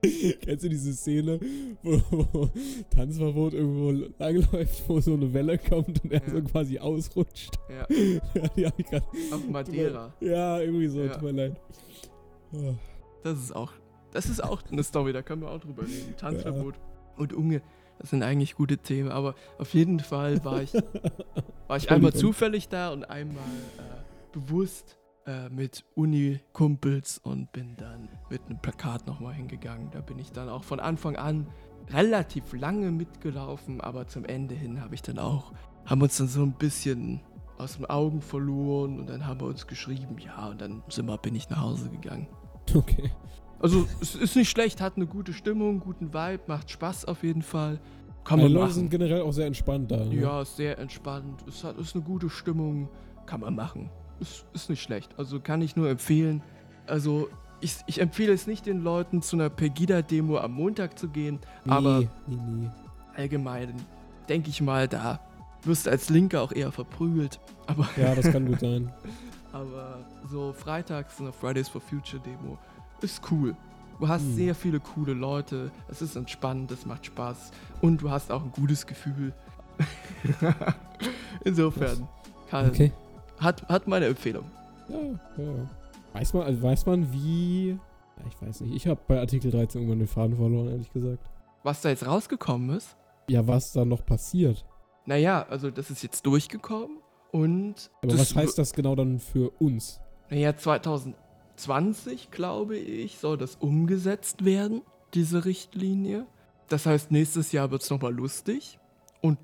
[0.40, 1.40] Kennst du diese Szene,
[1.82, 2.00] wo,
[2.32, 2.50] wo
[2.90, 6.30] Tanzverbot irgendwo langläuft, wo so eine Welle kommt und er Ja.
[6.34, 7.50] so quasi ausrutscht?
[7.68, 7.86] ja,
[8.56, 8.70] Ja,
[9.32, 10.12] auf Madeira.
[10.20, 11.14] Ja, irgendwie so, Ja.
[11.14, 11.60] tut mir leid.
[12.52, 12.74] Oh.
[13.24, 13.72] Das ist auch,
[14.12, 16.14] das ist auch eine Story, da können wir auch drüber reden.
[16.16, 16.74] Tanzverbot
[17.16, 17.60] und Unge,
[17.98, 20.72] das sind eigentlich gute Themen, aber auf jeden Fall war ich,
[21.66, 24.96] war ich einmal zufällig da und einmal äh, bewusst
[25.28, 29.90] äh, mit Uni-Kumpels und bin dann mit einem Plakat nochmal hingegangen.
[29.90, 31.46] Da bin ich dann auch von Anfang an
[31.90, 35.52] relativ lange mitgelaufen, aber zum Ende hin habe ich dann auch,
[35.84, 37.20] haben uns dann so ein bisschen
[37.58, 41.18] aus den Augen verloren und dann haben wir uns geschrieben, ja, und dann sind wir,
[41.18, 42.26] bin ich nach Hause gegangen.
[42.74, 43.10] Okay.
[43.60, 47.42] Also es ist nicht schlecht, hat eine gute Stimmung, guten Vibe, macht Spaß auf jeden
[47.42, 47.80] Fall.
[48.24, 50.04] Kann Die man Leute sind generell auch sehr entspannt da.
[50.04, 50.14] Ne?
[50.14, 51.44] Ja, sehr entspannt.
[51.46, 52.88] Es hat, ist eine gute Stimmung,
[53.26, 53.90] kann man machen.
[54.20, 55.14] Ist, ist nicht schlecht.
[55.18, 56.42] Also kann ich nur empfehlen.
[56.86, 57.28] Also
[57.60, 61.72] ich, ich empfehle es nicht den Leuten, zu einer Pegida-Demo am Montag zu gehen, Nee,
[61.72, 62.70] aber nee, nee.
[63.16, 63.74] allgemein
[64.28, 65.20] denke ich mal, da
[65.64, 67.40] wirst du als Linker auch eher verprügelt.
[67.66, 68.92] Aber, Ja, das kann gut sein.
[69.52, 69.98] aber
[70.30, 72.58] so freitags eine Fridays for Future Demo
[73.00, 73.56] ist cool.
[73.98, 74.34] Du hast Hm.
[74.36, 77.50] sehr viele coole Leute, es ist entspannt, es macht Spaß
[77.80, 79.32] und du hast auch ein gutes Gefühl.
[81.44, 82.08] Insofern,
[82.50, 82.92] Karl, Okay.
[83.40, 84.44] Hat, hat meine Empfehlung.
[84.88, 84.98] Ja,
[85.42, 85.52] ja.
[86.12, 87.78] Weiß man, also weiß man, wie.
[88.28, 88.74] Ich weiß nicht.
[88.74, 91.18] Ich habe bei Artikel 13 irgendwann den Faden verloren, ehrlich gesagt.
[91.62, 92.96] Was da jetzt rausgekommen ist,
[93.28, 94.64] Ja, was da noch passiert.
[95.06, 96.98] naja, also das ist jetzt durchgekommen
[97.32, 100.00] und Aber was heißt das genau dann für uns?
[100.30, 100.56] Naja,
[101.56, 104.82] 2020, glaube ich, soll das umgesetzt werden,
[105.14, 106.26] diese Richtlinie.
[106.68, 108.78] Das heißt, nächstes Jahr wird es nochmal lustig.
[109.20, 109.38] Und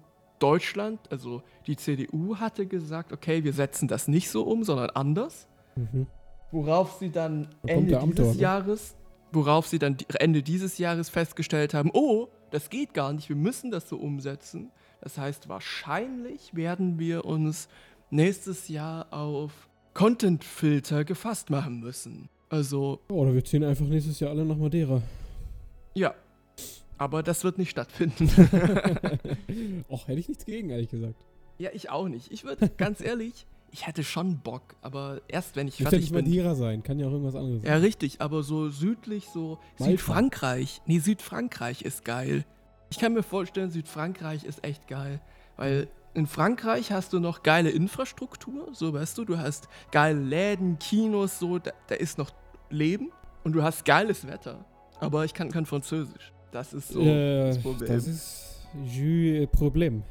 [0.45, 5.49] Deutschland, also die CDU, hatte gesagt, okay, wir setzen das nicht so um, sondern anders.
[5.75, 6.07] Mhm.
[6.53, 8.43] Worauf sie dann Da Ende dieses ne?
[8.43, 8.95] Jahres,
[9.33, 13.71] worauf sie dann Ende dieses Jahres festgestellt haben, oh, das geht gar nicht, wir müssen
[13.71, 14.71] das so umsetzen.
[15.01, 17.69] Das heißt, wahrscheinlich werden wir uns
[18.11, 22.29] nächstes Jahr auf Content-Filter gefasst machen müssen.
[22.51, 25.01] Also, Oder wir ziehen einfach nächstes Jahr alle nach Madeira.
[25.95, 26.15] ja.
[27.05, 28.31] Aber das wird nicht stattfinden.
[29.91, 31.17] Och, hätte ich nichts gegen, ehrlich gesagt.
[31.59, 32.33] ja, ich auch nicht.
[32.33, 36.15] Ich würde, ganz ehrlich, ich hätte schon Bock, aber erst wenn ich ja fertig nicht
[36.15, 36.25] bin.
[36.25, 37.71] Madeira sein, kann ja auch irgendwas anderes sein.
[37.71, 39.91] Ja, richtig, aber so südlich, so Malta.
[39.91, 40.81] Südfrankreich.
[40.87, 42.47] Nee, Südfrankreich ist geil.
[42.89, 45.21] Ich kann mir vorstellen, Südfrankreich ist echt geil.
[45.59, 50.79] Weil in Frankreich hast du noch geile Infrastruktur, so weißt du, du hast geile Läden,
[50.79, 52.31] Kinos, so, da, da ist noch
[52.71, 53.11] Leben
[53.43, 54.65] und du hast geiles Wetter.
[55.01, 56.33] Aber ich kann kein Französisch.
[56.55, 57.89] Das ist so äh, das Problem.
[57.89, 60.05] das ist Jus Problem.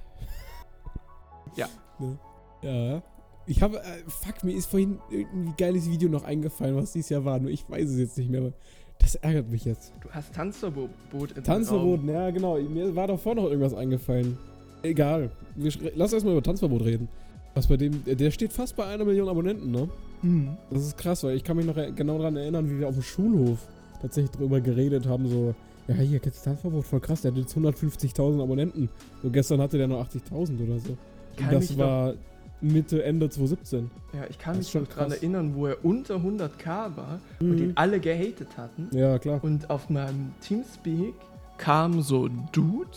[1.55, 1.69] Ja.
[1.99, 2.17] Ne?
[2.61, 3.01] Ja.
[3.45, 7.23] Ich habe, äh, fuck, mir ist vorhin irgendwie geiles Video noch eingefallen, was dieses Jahr
[7.23, 8.41] war, nur ich weiß es jetzt nicht mehr.
[8.41, 8.51] aber
[8.99, 9.93] Das ärgert mich jetzt.
[10.01, 11.43] du hast Tanzverbot im Raum.
[11.45, 12.59] Tanzverbot, ja genau.
[12.59, 14.37] Mir war davor noch irgendwas eingefallen.
[14.81, 15.31] Egal.
[15.55, 17.07] Wir, lass erstmal über Tanzverbot reden.
[17.53, 19.87] Was bei dem, der steht fast bei einer Million Abonnenten, ne?
[20.21, 20.57] Mhm.
[20.69, 23.03] Das ist krass, weil ich kann mich noch genau daran erinnern, wie wir auf dem
[23.03, 23.59] Schulhof
[24.01, 25.55] tatsächlich drüber geredet haben, so,
[25.87, 28.89] ja, hier, Tanzverbot, voll krass, der hat jetzt 150.000 Abonnenten.
[29.21, 30.97] So, gestern hatte der nur 80.000 oder so.
[31.35, 32.13] Kann Und das war
[32.61, 33.91] Mitte, Ende 2017.
[34.13, 35.17] Ja, ich kann Das mich schon noch dran krass.
[35.17, 38.87] erinnern, wo er unter 100k war und ihn alle gehatet hatten.
[38.95, 39.43] Ja, klar.
[39.43, 41.13] Und auf meinem Teamspeak
[41.57, 42.89] kam so ein Dude,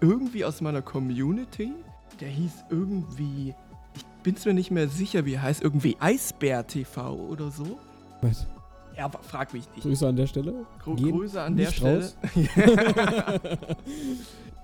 [0.00, 1.72] irgendwie aus meiner Community,
[2.20, 3.54] der hieß irgendwie,
[3.94, 7.78] ich bin's mir nicht mehr sicher, wie er heißt, irgendwie Eisbär TV oder so.
[8.22, 8.46] Was?
[8.96, 9.82] Ja, aber frag mich nicht.
[9.82, 10.66] Grüße an der Stelle.
[10.78, 12.00] Gro Gehen Grüße an der Stelle.
[12.00, 12.16] raus.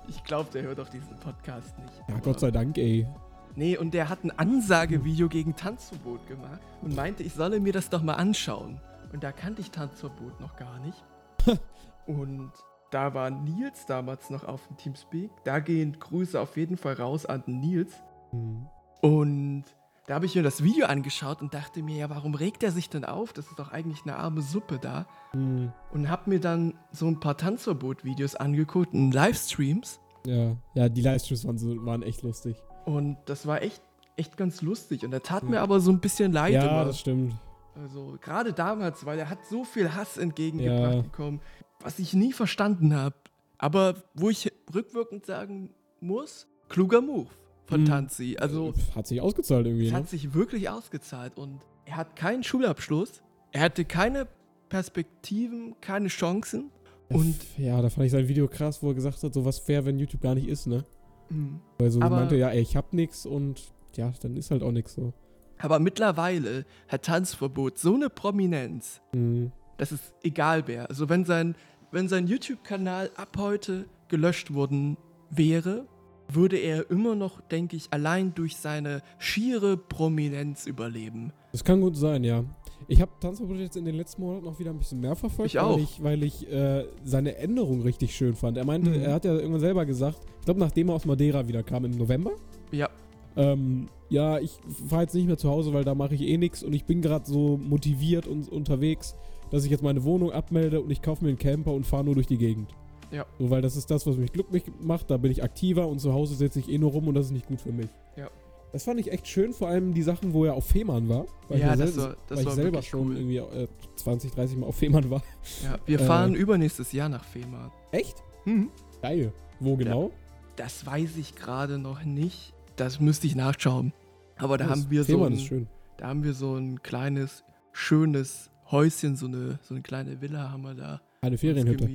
[0.08, 1.92] ich glaube, der hört auch diesen Podcast nicht.
[2.08, 3.06] Ja, Gott sei Dank, ey.
[3.54, 7.90] Nee, und der hat ein Ansagevideo gegen Tanzverbot gemacht und meinte, ich solle mir das
[7.90, 8.80] doch mal anschauen.
[9.12, 11.02] Und da kannte ich Tanzverbot noch gar nicht.
[12.06, 12.52] und
[12.90, 15.30] da war Nils damals noch auf dem Teamspeak.
[15.44, 17.94] Da gehen Grüße auf jeden Fall raus an den Nils.
[18.30, 18.66] Hm.
[19.00, 19.64] Und
[20.08, 22.88] da habe ich mir das Video angeschaut und dachte mir, ja, warum regt er sich
[22.88, 23.34] denn auf?
[23.34, 25.06] Das ist doch eigentlich eine arme Suppe da.
[25.32, 25.70] Hm.
[25.92, 30.00] Und habe mir dann so ein paar Tanzverbot-Videos angeguckt in Livestreams.
[30.24, 32.56] Ja, ja, die Livestreams waren, so, waren echt lustig.
[32.86, 33.82] Und das war echt,
[34.16, 35.04] echt ganz lustig.
[35.04, 35.48] Und er tat Ja.
[35.50, 36.86] mir aber so ein bisschen leid ja, immer.
[36.86, 37.34] das stimmt.
[37.74, 41.02] Also gerade damals, weil er hat so viel Hass entgegengebracht Ja.
[41.02, 41.40] bekommen,
[41.80, 43.14] was ich nie verstanden habe.
[43.58, 47.28] Aber wo ich rückwirkend sagen muss, kluger Move
[47.68, 47.86] von Mhm.
[47.86, 48.36] Tanzi.
[48.40, 49.98] Also Äh, Hat sich ausgezahlt irgendwie, es ne?
[49.98, 54.26] hat sich wirklich ausgezahlt und er hat keinen Schulabschluss, er hatte keine
[54.68, 56.70] Perspektiven, keine Chancen
[57.10, 59.84] und Ja, da fand ich sein Video krass, wo er gesagt hat, so was fair,
[59.84, 60.84] wenn YouTube gar nicht ist, ne?
[61.30, 63.60] mh, Weil so Aber- meinte, ja, ey, ich hab nix und
[63.96, 65.12] ja, dann ist halt auch nix so.
[65.58, 69.52] aber mittlerweile hat Tanzverbot so eine Prominenz, Mhm.
[69.76, 70.88] das ist egal wer.
[70.88, 71.54] Also wenn sein,
[71.90, 74.96] wenn sein YouTube-Kanal ab heute gelöscht worden
[75.30, 75.86] wäre,
[76.30, 81.32] würde er immer noch, denke ich, allein durch seine schiere Prominenz überleben.
[81.52, 82.44] Das kann gut sein, ja.
[82.86, 85.58] Ich habe Tanzverbot jetzt in den letzten Monaten noch wieder ein bisschen mehr verfolgt, Ich
[85.58, 85.74] auch.
[85.76, 88.56] weil ich, weil ich äh, seine Änderung richtig schön fand.
[88.56, 89.02] Er meinte, Mhm.
[89.02, 91.92] er hat ja irgendwann selber gesagt, ich glaube, nachdem er aus Madeira wieder kam im
[91.92, 92.32] November,
[92.70, 92.88] Ja,
[93.36, 96.62] ähm, ja, ich fahre jetzt nicht mehr zu Hause, weil da mache ich eh nichts
[96.62, 99.14] und ich bin gerade so motiviert und unterwegs,
[99.50, 102.14] dass ich jetzt meine Wohnung abmelde und ich kaufe mir einen Camper und fahre nur
[102.14, 102.74] durch die Gegend.
[103.10, 103.26] Ja.
[103.38, 106.12] So, weil das ist das, was mich glücklich macht, da bin ich aktiver und zu
[106.12, 107.88] Hause sitze ich eh nur rum und das ist nicht gut für mich.
[108.16, 108.28] Ja.
[108.72, 111.24] Das fand ich echt schön, vor allem die Sachen, wo er auf Fehmarn war.
[111.48, 113.16] Weil Ja, ich das war- das weil war ich selber schon cool.
[113.16, 115.22] irgendwie äh, 20, 30 Mal auf Fehmarn war.
[115.64, 115.78] ja.
[115.86, 116.04] Wir Äh.
[116.04, 117.70] fahren übernächstes Jahr nach Fehmarn.
[117.92, 118.22] Echt?
[118.44, 118.68] Hm.
[119.00, 119.32] Geil.
[119.60, 120.10] Wo genau?
[120.56, 122.52] Das weiß ich gerade noch nicht.
[122.76, 123.92] Das müsste ich nachschauen.
[124.36, 125.66] Aber da Das- haben wir so Fehmarn ein, ist schön.
[125.96, 130.62] da haben wir so ein kleines, schönes Häuschen, so eine, so eine kleine Villa haben
[130.62, 131.88] wir da Eine Ferienhütte.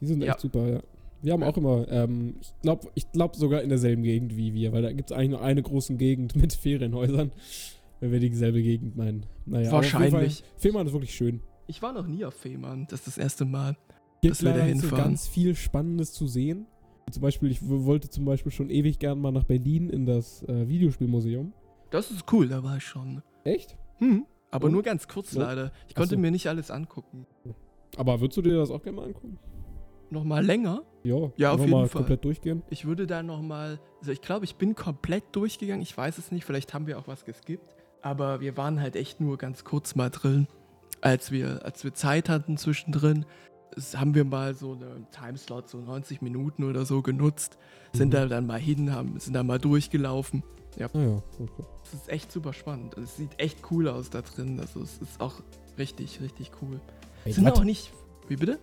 [0.00, 0.32] Die sind Ja.
[0.32, 0.80] echt super, ja.
[1.20, 1.48] Wir haben Ja.
[1.48, 4.92] auch immer, ähm, ich glaube ich glaub sogar in derselben Gegend wie wir, weil da
[4.92, 7.32] gibt es eigentlich nur eine große Gegend mit Ferienhäusern,
[8.00, 9.26] wenn wir dieselbe Gegend meinen.
[9.46, 10.44] Naja, Wahrscheinlich.
[10.56, 11.40] Fehmarn ist wirklich schön.
[11.66, 13.76] Ich war noch nie auf Fehmarn, das ist das erste Mal.
[14.22, 14.96] Gibt dass wir da hinfahren.
[15.04, 16.66] ganz viel Spannendes zu sehen.
[17.10, 20.68] Zum Beispiel, ich wollte zum Beispiel schon ewig gern mal nach Berlin in das äh,
[20.68, 21.52] Videospielmuseum.
[21.90, 23.22] Das ist cool, da war ich schon.
[23.44, 23.76] Echt?
[23.98, 24.24] Hm.
[24.50, 24.72] Aber Und?
[24.72, 25.72] nur ganz kurz leider.
[25.88, 26.20] Ich konnte so.
[26.20, 27.26] mir nicht alles angucken.
[27.96, 29.38] Aber würdest du dir das auch gerne mal angucken?
[30.10, 30.82] Nochmal länger?
[31.04, 32.00] Ja, Ja, auf jeden mal Fall.
[32.00, 32.62] komplett durchgehen.
[32.70, 35.82] Ich würde da nochmal, also ich glaube, ich bin komplett durchgegangen.
[35.82, 37.74] Ich weiß es nicht, vielleicht haben wir auch was geskippt.
[38.02, 40.46] Aber wir waren halt echt nur ganz kurz mal drin.
[41.00, 43.26] Als wir, als wir Zeit hatten zwischendrin,
[43.94, 47.58] haben wir mal so einen Timeslot, so 90 Minuten oder so genutzt.
[47.92, 48.12] Sind Mhm.
[48.12, 50.42] da dann mal hin, haben, sind da mal durchgelaufen.
[50.78, 50.88] Naja,
[51.38, 51.64] okay.
[51.84, 52.96] Es ist echt super spannend.
[52.96, 54.58] Es sieht echt cool aus da drin.
[54.60, 55.34] Also es ist auch
[55.76, 56.80] richtig, richtig cool.
[57.24, 57.92] Ey, Sind warte, auch nicht.
[58.28, 58.58] Wie bitte?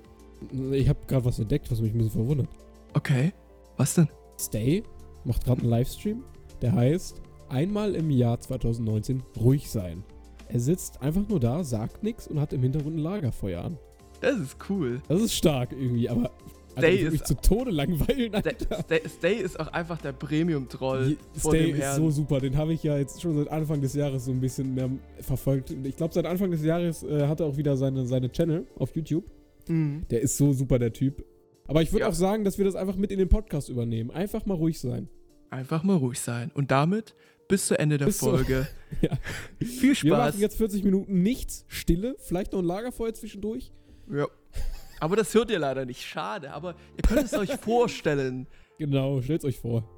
[0.71, 2.47] ich habe gerade was entdeckt, was mich ein bisschen verwundert.
[2.93, 3.33] Okay.
[3.77, 4.09] Was denn?
[4.39, 4.83] Stay
[5.25, 6.23] macht gerade einen Livestream,
[6.61, 10.03] der heißt einmal im Jahr 2019 ruhig sein.
[10.47, 13.77] Er sitzt einfach nur da, sagt nichts und hat im Hintergrund ein Lagerfeuer an.
[14.21, 15.01] Das ist cool.
[15.07, 16.31] Das ist stark irgendwie, aber
[16.77, 18.29] Stay ich würd mich ist- zu Tode langweilen.
[18.29, 18.79] Stay, Alter.
[18.83, 21.95] Stay, Stay ist auch einfach der Premium-Troll Stay ist Herrn.
[22.01, 24.73] so super, den habe ich ja jetzt schon seit Anfang des Jahres so ein bisschen
[24.73, 24.89] mehr
[25.21, 25.71] verfolgt.
[25.83, 28.95] Ich glaube, seit Anfang des Jahres äh, hat er auch wieder seine, seine Channel auf
[28.95, 29.25] YouTube.
[29.67, 30.05] Mhm.
[30.09, 31.23] Der ist so super, der Typ.
[31.67, 32.09] Aber ich würde Ja.
[32.09, 34.11] auch sagen, dass wir das einfach mit in den Podcast übernehmen.
[34.11, 35.09] Einfach mal ruhig sein.
[35.49, 36.51] Einfach mal ruhig sein.
[36.53, 37.15] Und damit
[37.47, 38.67] bis zu Ende der Bis Folge.
[39.01, 39.09] Ja.
[39.59, 40.39] Viel Wir machen Spaß.
[40.41, 43.71] jetzt 40 Minuten nichts, Stille, vielleicht noch ein Lagerfeuer zwischendurch.
[44.11, 44.27] Ja.
[44.99, 46.01] Aber das hört ihr leider nicht.
[46.01, 46.51] Schade.
[46.51, 48.47] Aber ihr könnt es euch vorstellen.
[48.77, 49.94] Genau, stellt's euch vor.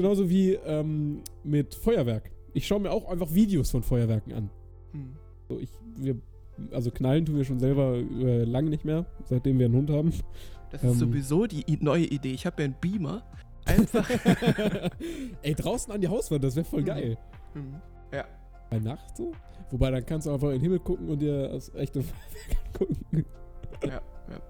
[0.00, 2.30] Genauso wie ähm, mit Feuerwerk.
[2.52, 4.50] Ich schaue mir auch einfach Videos von Feuerwerken an.
[4.92, 5.12] Hm.
[5.48, 6.16] So, ich, wir,
[6.72, 10.12] also knallen tun wir schon selber äh, lange nicht mehr, seitdem wir einen Hund haben.
[10.70, 10.98] Das ist Ähm.
[10.98, 12.32] sowieso die neue Idee.
[12.32, 13.22] Ich habe ja einen Beamer.
[13.66, 14.08] Einfach.
[15.42, 16.86] Ey, draußen an die Hauswand, das wäre voll Mhm.
[16.86, 17.18] geil.
[17.54, 17.74] Hm.
[18.12, 18.24] Ja.
[18.70, 19.32] Bei Nacht so?
[19.70, 23.24] Wobei, dann kannst du einfach in den Himmel gucken und dir das echte Feuerwerk angucken.
[23.84, 24.40] Ja, ja, ja.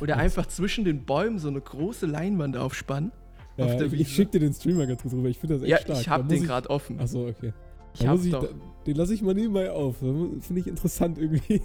[0.00, 3.12] Oder einfach zwischen den Bäumen so eine große Leinwand aufspannen.
[3.58, 5.28] Der ich, ich schick dir den Streamer ganz kurz rüber.
[5.28, 6.20] Ich finde das echt Ja, stark.
[6.20, 7.00] ich muss den gerade offen.
[7.00, 7.52] Achso, okay.
[7.94, 8.42] ich muss ich, doch.
[8.44, 8.48] da,
[8.86, 9.96] den lasse ich mal nebenbei auf.
[9.98, 11.62] Finde ich interessant irgendwie.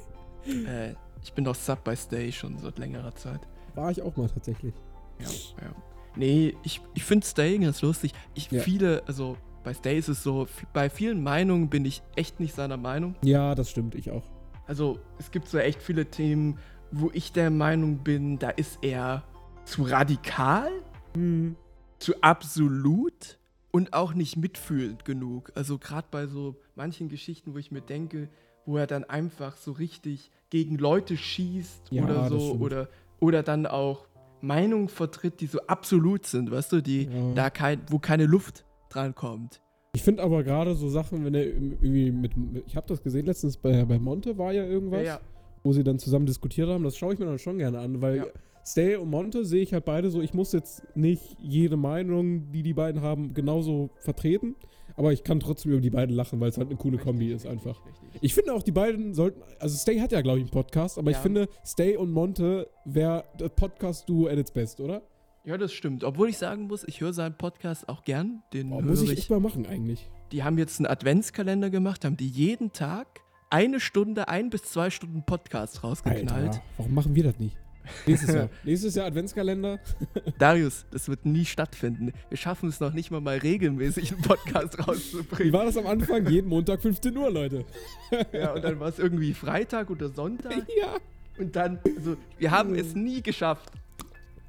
[0.48, 3.42] Äh, ich bin doch Sub bei Stay schon seit längerer Zeit.
[3.76, 4.74] War ich auch mal tatsächlich.
[5.20, 5.28] Ja,
[5.66, 5.76] ja.
[6.16, 8.14] Nee, ich, ich finde Stay ganz lustig.
[8.34, 8.62] Ich Ja.
[8.62, 12.78] viele, also bei Stay ist es so, bei vielen Meinungen bin ich echt nicht seiner
[12.78, 13.16] Meinung.
[13.24, 14.24] Ja, das stimmt, ich auch.
[14.66, 16.58] Also es gibt so echt viele Themen,
[16.92, 19.24] wo ich der Meinung bin, da ist er
[19.66, 20.70] zu radikal,
[21.16, 21.56] Hm.
[22.02, 23.38] Zu absolut
[23.72, 25.52] und auch nicht mitfühlend genug.
[25.56, 28.28] Also gerade bei so manchen Geschichten, wo ich mir denke,
[28.66, 33.66] wo er dann einfach so richtig gegen Leute schießt Ja, oder so oder oder dann
[33.68, 34.08] auch
[34.42, 37.34] Meinungen vertritt, die so absolut sind, weißt du, die Ja.
[37.36, 39.62] da kein, wo keine Luft dran kommt.
[39.94, 42.32] Ich finde aber gerade so Sachen, wenn er irgendwie mit.
[42.66, 45.20] Ich habe das gesehen letztens bei, bei Monte war ja irgendwas, Ja, ja.
[45.64, 46.84] wo sie dann zusammen diskutiert haben.
[46.84, 48.26] Das schaue ich mir dann schon gerne an, weil Ja.
[48.66, 50.22] Stay und Monte sehe ich halt beide so.
[50.22, 54.56] Ich muss jetzt nicht jede Meinung, die die beiden haben, genauso vertreten.
[54.96, 57.46] Aber ich kann trotzdem über die beiden lachen, weil es halt eine coole Kombi ist
[57.46, 57.86] Richtig, einfach.
[57.86, 58.24] richtig, richtig.
[58.24, 59.42] Ich finde auch, die beiden sollten.
[59.60, 61.22] Also, Stay hat ja, glaube ich, einen Podcast, aber ich Ja.
[61.24, 65.02] finde, Stay und Monte wäre das Podcast-Duo at its best, oder?
[65.46, 66.04] Ja, das stimmt.
[66.04, 68.44] Obwohl ich sagen muss, ich höre seinen Podcast auch gern.
[68.54, 69.30] Den Boah, höre muss ich ich.
[69.30, 70.08] mal machen, eigentlich.
[70.34, 74.90] Die haben jetzt einen Adventskalender gemacht, haben die jeden Tag eine Stunde, ein bis zwei
[74.90, 76.48] Stunden Podcast rausgeknallt.
[76.50, 77.58] Alter, warum machen wir das nicht?
[78.06, 78.50] Nächstes Jahr.
[78.64, 79.80] Nächstes Jahr Adventskalender.
[80.40, 82.12] Darius, das wird nie stattfinden.
[82.30, 85.54] Wir schaffen es noch nicht mal mal regelmäßig einen Podcast Wie rauszubringen.
[85.54, 86.28] war das am Anfang?
[86.28, 87.66] Jeden Montag 15 Uhr, Leute.
[88.34, 90.52] Ja, und dann war es irgendwie Freitag oder Sonntag.
[90.78, 90.96] Ja.
[91.40, 93.72] Und dann, also, wir haben es nie geschafft.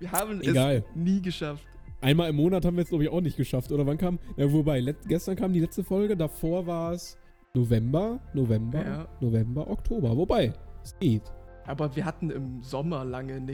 [0.00, 0.78] Wir haben Egal.
[0.90, 1.62] es nie geschafft.
[2.00, 3.70] Einmal im Monat haben wir jetzt, glaube ich, auch nicht geschafft.
[3.70, 4.18] Oder wann kam?
[4.36, 7.16] Ja, wobei, gestern kam die letzte Folge, davor war es
[7.54, 9.08] November, November, Ja.
[9.20, 10.16] November, Oktober.
[10.16, 11.22] Wobei, es geht.
[11.72, 13.46] Aber wir hatten im Sommer lange im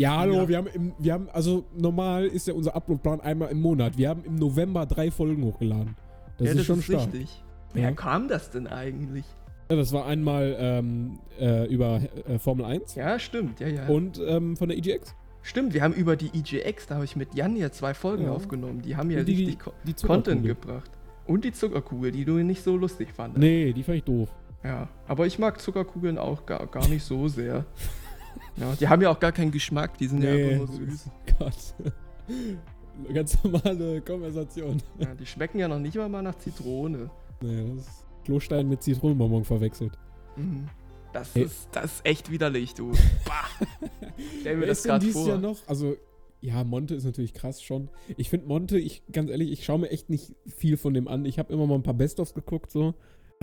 [0.00, 3.60] Ja, hallo, wir haben, im, wir haben, also normal ist ja unser Uploadplan einmal im
[3.60, 3.96] Monat.
[3.96, 5.94] Wir haben im November drei Folgen hochgeladen.
[6.36, 7.12] Das ja, ist das schon ist stark.
[7.14, 7.44] richtig.
[7.74, 7.82] Ja.
[7.82, 9.24] Wer kam das denn eigentlich?
[9.70, 13.86] Ja, das war einmal ähm, äh, über äh, Formel 1 Ja, stimmt, ja, ja.
[13.86, 15.14] und ähm, von der EGX.
[15.42, 18.32] Stimmt, wir haben über die EGX, da habe ich mit Jan ja zwei Folgen Ja.
[18.32, 18.82] aufgenommen.
[18.82, 20.90] Die haben ja die- richtig Co Die Content gebracht.
[21.28, 23.38] Und die Zuckerkugel, die du nicht so lustig fandest.
[23.38, 24.28] Nee, die fand ich doof.
[24.64, 27.66] Ja, aber ich mag Zuckerkugeln auch gar, gar nicht so sehr.
[28.56, 31.10] ja, die haben ja auch gar keinen Geschmack, die sind ja Nee, einfach nur süß.
[31.38, 31.74] Gott.
[33.12, 34.80] Ganz normale Konversation.
[34.98, 37.10] Ja, die schmecken ja noch nicht mal, nach Zitrone.
[37.40, 39.98] Nee, das ist Klostein mit Zitronenbonbon verwechselt.
[40.36, 40.68] Mhm.
[41.12, 41.44] Das, Hey.
[41.44, 42.92] ist, das ist echt widerlich, du.
[44.40, 45.28] Stell mir Wer das gerade vor.
[45.28, 45.58] Jahr noch?
[45.66, 45.96] Also,
[46.40, 47.88] ja, Monte ist natürlich krass schon.
[48.16, 51.24] Ich finde Monte, ich, ganz ehrlich, ich schaue mir echt nicht viel von dem an.
[51.24, 52.94] Ich habe immer mal ein paar Best-ofs geguckt, so.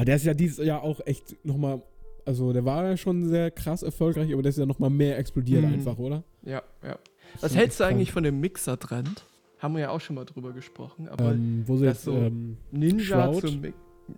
[0.02, 1.80] Aber der ist ja dieses Jahr auch echt nochmal,
[2.26, 5.64] also der war ja schon sehr krass erfolgreich, aber der ist ja nochmal mehr explodiert
[5.64, 5.74] Mhm.
[5.74, 6.24] einfach, oder?
[6.42, 6.98] Ja, ja.
[7.34, 9.24] Das Was hältst du eigentlich von dem Mixer-Trend?
[9.60, 11.08] Haben wir ja auch schon mal drüber gesprochen.
[11.08, 13.32] Aber Ähm, wo sie das jetzt, so- ähm, Ninja,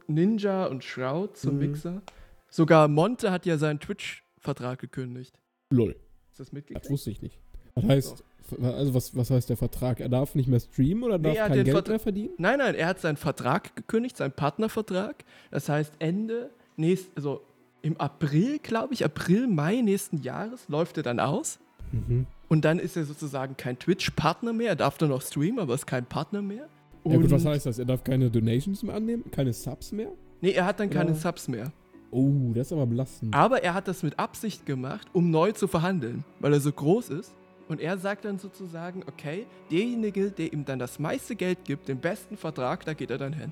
[0.08, 1.60] Ninja und Shroud zum Mhm.
[1.60, 2.02] Mixer.
[2.50, 5.38] Sogar Monte hat ja seinen Twitch-Vertrag gekündigt.
[5.70, 6.00] lol, Ist
[6.40, 6.90] das das mitgekriegt?
[6.90, 7.40] wusste ich nicht.
[7.76, 8.24] Das heißt,
[8.62, 10.00] also was, was heißt der Vertrag?
[10.00, 12.00] Er darf nicht mehr streamen oder Nee, darf er hat kein den Geld Vertra- mehr
[12.00, 12.30] verdienen?
[12.38, 15.24] Nein, nein, er hat seinen Vertrag gekündigt, seinen Partnervertrag.
[15.52, 17.42] Das heißt, Ende nächst, also
[17.82, 21.60] im April, glaube ich, April, Mai nächsten Jahres läuft er dann aus.
[21.92, 22.26] Mhm.
[22.50, 24.70] Und dann ist er sozusagen kein Twitch-Partner mehr.
[24.70, 26.68] Er darf dann noch streamen, aber ist kein Partner mehr.
[27.06, 27.80] Ja gut, was Und- heißt das?
[27.80, 29.24] Er darf keine Donations mehr annehmen?
[29.32, 30.10] Keine Subs mehr?
[30.42, 31.14] Nee, er hat dann keine.
[31.16, 31.72] Subs mehr.
[32.12, 33.34] Oh, das ist aber belastend.
[33.36, 37.10] Aber er hat das mit Absicht gemacht, um neu zu verhandeln, weil er so groß
[37.10, 37.34] ist.
[37.70, 42.00] Und er sagt dann sozusagen, okay, derjenige, der ihm dann das meiste Geld gibt, den
[42.00, 43.52] besten Vertrag, da geht er dann hin.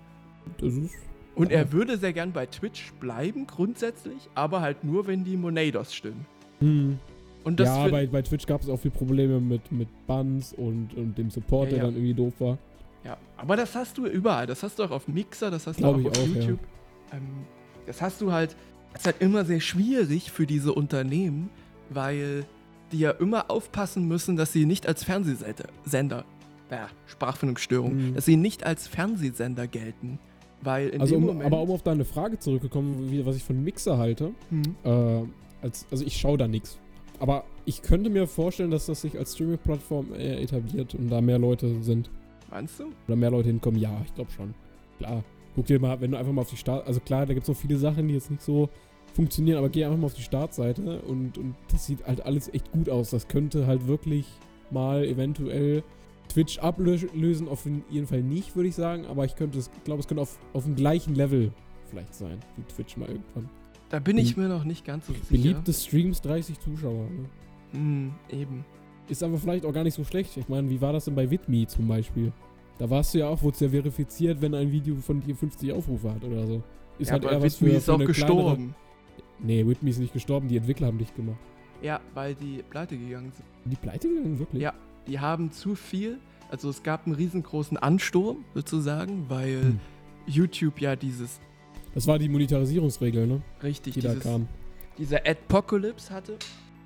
[0.60, 0.94] Das ist
[1.36, 1.60] Und Ja.
[1.60, 6.26] er würde sehr gern bei Twitch bleiben, grundsätzlich, aber halt nur, wenn die Monados stimmen.
[6.60, 7.00] Hm.
[7.44, 10.94] Und das ja, bei, bei Twitch gab es auch viele Probleme mit, mit Buns und,
[10.96, 11.84] und dem Support, Ja, der ja.
[11.86, 12.58] dann irgendwie doof war.
[13.04, 14.46] ja, aber das hast du überall.
[14.46, 16.34] Das hast du auch auf Mixer, das hast Glaub du auch auf auch, ja.
[16.42, 16.60] YouTube.
[17.14, 17.46] Ähm,
[17.88, 18.56] das hast du halt,
[18.92, 21.50] das ist halt immer sehr schwierig für diese Unternehmen,
[21.90, 22.46] weil
[22.92, 26.26] die ja immer aufpassen müssen, dass sie nicht als Fernsehsender, Sender,
[26.70, 28.16] ja, Sprachfindungsstörung, Mhm.
[28.16, 30.20] dass sie nicht als Fernsehsender gelten.
[30.64, 33.44] Weil in Also, dem um, Moment, aber um auf deine Frage zurückgekommen, wie, was ich
[33.44, 34.76] von Mixer halte, Hm.
[34.84, 35.24] äh,
[35.64, 36.78] als, also ich schaue da nichts.
[37.20, 41.82] Aber ich könnte mir vorstellen, dass das sich als Streaming-Plattform etabliert und da mehr Leute
[41.84, 42.10] sind.
[42.50, 42.86] Meinst du?
[43.08, 43.80] Oder mehr Leute hinkommen.
[43.80, 44.54] Ja, ich glaube schon.
[44.98, 45.24] Klar.
[45.56, 46.88] Guck dir mal, wenn du einfach mal auf die Start...
[46.88, 48.70] Also klar, da gibt es noch viele Sachen, die jetzt nicht so
[49.14, 52.72] funktionieren, aber geh einfach mal auf die Startseite und, und das sieht halt alles echt
[52.72, 53.10] gut aus.
[53.10, 54.26] Das könnte halt wirklich
[54.70, 55.84] mal eventuell
[56.30, 60.08] Twitch ablösen, auf jeden Fall nicht, würde ich sagen, aber ich könnte es, glaube, es
[60.08, 61.52] könnte auf, auf dem gleichen Level
[61.90, 63.50] vielleicht sein, wie Twitch mal irgendwann.
[63.90, 65.26] Da bin ich mir noch nicht ganz so sicher.
[65.30, 67.10] Beliebte Streams, 30 Zuschauer.
[67.10, 67.26] Ne?
[67.74, 68.64] Hm, eben.
[69.10, 70.38] Ist aber vielleicht auch gar nicht so schlecht.
[70.38, 72.32] Ich meine, wie war das denn bei Vidme zum Beispiel?
[72.78, 75.74] Da warst du ja auch, wurde es ja verifiziert, wenn ein Video von dir 50
[75.74, 76.64] Aufrufe hat oder so.
[76.98, 78.56] Ist ja, halt aber eher was für, ist für auch gestorben.
[78.56, 78.76] kleinere...
[79.44, 81.38] Nee, Whitney ist nicht gestorben, die Entwickler haben dicht gemacht.
[81.82, 83.46] Ja, weil die pleite gegangen sind.
[83.66, 84.62] Die pleite gegangen, wirklich?
[84.62, 84.74] Ja.
[85.08, 86.20] Die haben zu viel,
[86.52, 89.80] also es gab einen riesengroßen Ansturm sozusagen, weil Hm.
[90.28, 91.40] YouTube ja dieses,
[91.96, 93.42] Das war die Monetarisierungsregel, ne?
[93.64, 94.48] richtig, Die da dieses, kam.
[95.00, 96.38] dieser Adpocalypse hatte.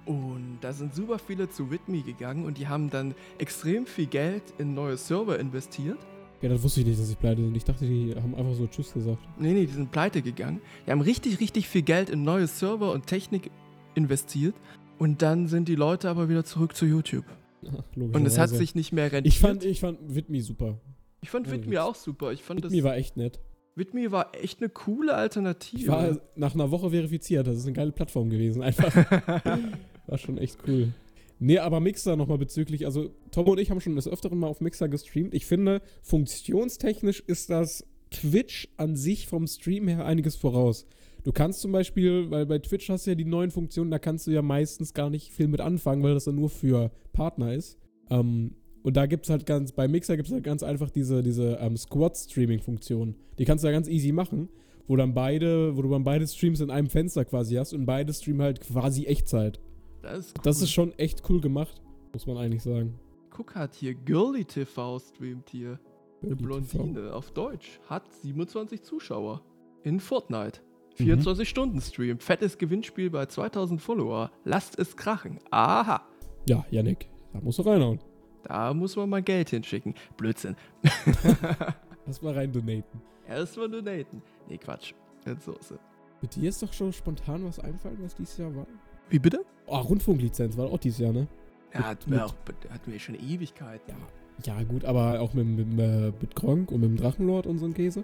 [0.05, 4.43] Und da sind super viele zu Whitney gegangen und die haben dann extrem viel Geld
[4.59, 5.97] in neue Server investiert.
[6.41, 7.55] Ja, das wusste ich nicht, dass sie pleite sind.
[7.55, 9.19] Ich dachte, die haben einfach so Tschüss gesagt.
[9.39, 10.61] Nee, nee, die sind pleite gegangen.
[10.85, 13.49] Die haben richtig, richtig viel Geld in neue Server und Technik
[13.95, 14.55] investiert.
[14.99, 17.25] Und dann sind die Leute aber wieder zurück zu YouTube.
[17.67, 19.33] Ach, Und es hat sich nicht mehr rentiert.
[19.33, 20.79] Ich fand, ich fand Vidme super.
[21.21, 21.77] ich fand Witz.
[21.77, 22.31] auch super.
[22.31, 23.39] Ich fand Vidme war echt nett.
[23.75, 25.81] Whitney war echt eine coole Alternative.
[25.81, 27.45] Ich war nach einer Woche verifiziert.
[27.45, 28.61] Das ist eine geile Plattform gewesen.
[28.61, 28.95] Einfach.
[30.07, 30.93] war schon echt cool.
[31.39, 34.61] Nee, aber Mixer nochmal bezüglich, also Tom und ich haben schon des Öfteren mal auf
[34.61, 35.33] Mixer gestreamt.
[35.33, 40.85] Ich finde, funktionstechnisch ist das Twitch an sich vom Stream her einiges voraus.
[41.23, 44.27] Du kannst zum Beispiel, weil bei Twitch hast du ja die neuen Funktionen, da kannst
[44.27, 47.77] du ja meistens gar nicht viel mit anfangen, weil das dann nur für Partner ist.
[48.09, 51.23] Ähm, und da gibt es halt ganz, bei Mixer gibt es halt ganz einfach diese,
[51.23, 53.15] diese ähm, Squad-Streaming-Funktion.
[53.39, 54.49] Die kannst du ja ganz easy machen,
[54.87, 58.13] wo dann beide, wo du dann beide Streams in einem Fenster quasi hast und beide
[58.13, 59.59] streamen halt quasi Echtzeit.
[60.05, 60.41] Das ist cool.
[60.43, 61.81] Das ist schon echt cool gemacht,
[62.13, 62.99] muss man eigentlich sagen.
[63.29, 65.79] Guck hat hier Girly TV streamt hier.
[66.23, 66.83] Eine Girly TV.
[66.83, 67.79] Blondine auf Deutsch.
[67.89, 69.41] Hat 27 Zuschauer.
[69.83, 70.61] In Fortnite.
[70.97, 71.03] Mhm.
[71.03, 72.19] 24 Stunden Stream.
[72.19, 74.31] Fettes Gewinnspiel bei 2000 Follower.
[74.45, 75.39] Lasst es krachen.
[75.51, 76.01] Aha.
[76.47, 77.99] Ja, Yannick, da musst du reinhauen.
[78.43, 79.95] Da muss man mal Geld hinschicken.
[80.17, 80.55] Blödsinn.
[82.05, 83.01] Lass mal rein donaten.
[83.27, 84.21] Erstmal donaten.
[84.47, 84.93] Nee, Quatsch.
[85.25, 85.79] Mit Soße.
[86.21, 88.67] Mit dir ist doch schon spontan was einfallen, was dieses Jahr war?
[89.09, 89.45] Wie bitte?
[89.67, 91.27] Oh, Rundfunklizenz war auch dieses Jahr, ne?
[91.73, 92.35] Ja, Mit- hatten wir, mit- auch,
[92.73, 93.89] hatten wir schon Ewigkeiten.
[93.89, 94.57] Ja.
[94.57, 95.67] Ja, gut, aber auch mit, mit,
[96.21, 98.03] mit Gronk und mit dem Drachenlord und so ein Käse.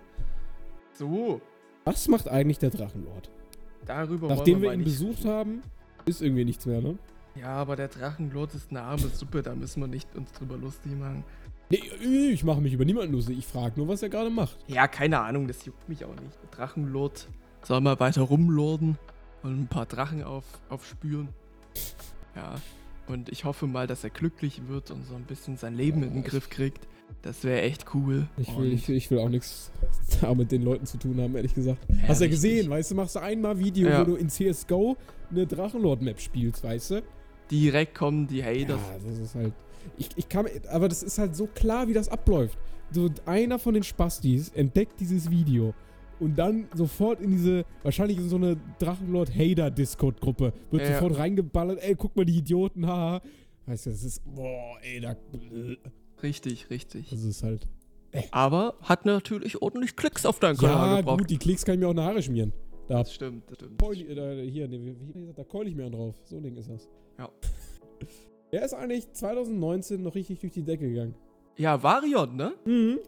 [0.94, 1.42] So,
[1.84, 3.30] Was macht eigentlich der Drachenlord?
[3.86, 5.62] darüber Nachdem wir wir ihn besucht haben,
[6.06, 6.98] ist irgendwie nichts mehr, ne?
[7.36, 10.92] Ja, aber der Drachenlord ist eine arme Suppe, da müssen wir nicht uns drüber lustig
[10.98, 11.24] machen.
[11.70, 11.80] Nee,
[12.32, 13.38] ich mache mich über niemanden lustig.
[13.40, 14.58] Ich frage nur, was er gerade macht.
[14.68, 16.38] Ja, keine Ahnung, das juckt mich auch nicht.
[16.44, 17.28] Der Drachenlord
[17.64, 18.98] soll mal weiter rumlorden
[19.44, 21.30] und ein paar Drachen auf, aufspüren.
[22.36, 22.56] Ja,
[23.08, 26.14] und ich hoffe mal, dass er glücklich wird und so ein bisschen sein Leben in
[26.14, 26.88] den Griff kriegt.
[27.24, 28.28] Das wäre echt cool.
[28.38, 29.70] Ich will, ich, ich will auch nichts
[30.22, 31.80] da mit den Leuten zu tun haben, ehrlich gesagt.
[31.90, 34.02] Ja, Hast du ja gesehen, weißt du, machst du einmal Video, Ja.
[34.02, 34.96] wo du in CSGO
[35.30, 37.04] eine Drachenlord-Map spielst, weißt du?
[37.52, 38.80] Direkt kommen die Haters.
[38.80, 39.54] Ja, das ist halt.
[39.98, 42.58] Ich, ich kann, aber das ist halt so klar, wie das abläuft.
[42.92, 45.74] So, einer von den Spastis entdeckt dieses Video
[46.22, 50.94] und dann sofort in diese, wahrscheinlich in so eine Drachenlord-Hater-Discord-Gruppe, wird Ja.
[50.94, 53.22] sofort reingeballert, ey, guck mal die Idioten, haha.
[53.66, 55.16] Weißt du, das ist, boah, ey, da.
[56.24, 57.10] Richtig, richtig.
[57.10, 57.68] Das ist halt.
[58.32, 61.20] Aber hat natürlich ordentlich Klicks auf deinen Kanal Ja, gebracht.
[61.20, 62.52] gut, die Klicks kann ich mir auch in die Haare schmieren.
[62.88, 63.80] Da, Das stimmt, das stimmt.
[63.82, 64.96] Keul, äh, da, hier, nee,
[65.36, 66.16] da keul ich mir an drauf.
[66.26, 66.88] So ein Ding ist das.
[67.18, 67.30] Ja.
[68.54, 71.16] Er ist eigentlich 2019 noch richtig durch die Decke gegangen.
[71.56, 72.52] Ja, Varion, ne?
[72.66, 73.00] Mhm.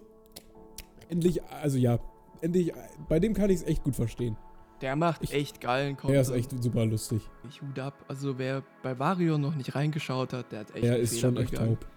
[1.09, 1.99] Endlich, also ja,
[2.43, 2.79] endlich, äh,
[3.09, 4.35] bei dem kann ich es echt gut verstehen.
[4.81, 6.15] Der macht Ich- echt geilen Content.
[6.15, 7.21] Er ist echt super lustig.
[7.49, 7.93] Ich Hut ab.
[8.07, 11.21] Also wer bei Varion noch nicht reingeschaut hat, der hat echt Er einen ist Fehler
[11.21, 11.77] schon echt begangen.
[11.79, 11.87] taub.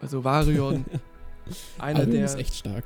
[0.00, 0.84] Also Varion,
[1.80, 2.84] einer Alvin der ist echt stark.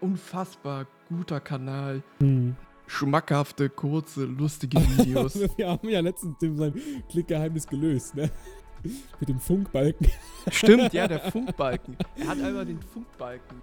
[0.00, 2.02] unfassbar guter Kanal.
[2.20, 2.54] Mhm.
[2.86, 5.34] Schmackhafte, kurze, lustige Videos.
[5.56, 6.74] Wir haben ja letztens sein
[7.08, 8.30] Klickgeheimnis gelöst, ne?
[9.20, 10.06] Mit dem Funkbalken.
[10.50, 11.96] Stimmt, ja, der Funkbalken.
[12.16, 13.62] Er hat einfach den Funkbalken.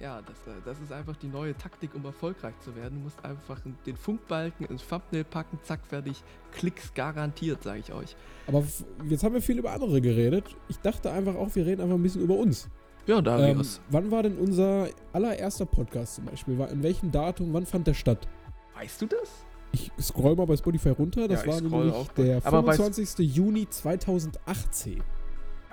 [0.00, 2.98] Ja, das, äh, das ist einfach die neue Taktik, um erfolgreich zu werden.
[2.98, 6.22] Du musst einfach den Funkbalken ins Thumbnail packen, zack, fertig.
[6.52, 8.14] Klicks garantiert, sage ich euch.
[8.46, 8.62] Aber
[9.08, 10.44] jetzt haben wir viel über andere geredet.
[10.68, 12.68] Ich dachte einfach auch, wir reden einfach ein bisschen über uns.
[13.06, 13.80] Ja, Ähm, Darius.
[13.90, 16.56] wann war denn unser allererster Podcast zum Beispiel?
[16.58, 18.28] War, in welchem Datum, wann fand der statt?
[18.76, 19.28] weißt du das?
[19.72, 21.26] Ich scroll mal bei Spotify runter.
[21.26, 23.34] Das Ja, war nämlich der aber bei- 25.
[23.34, 25.02] Juni 2018.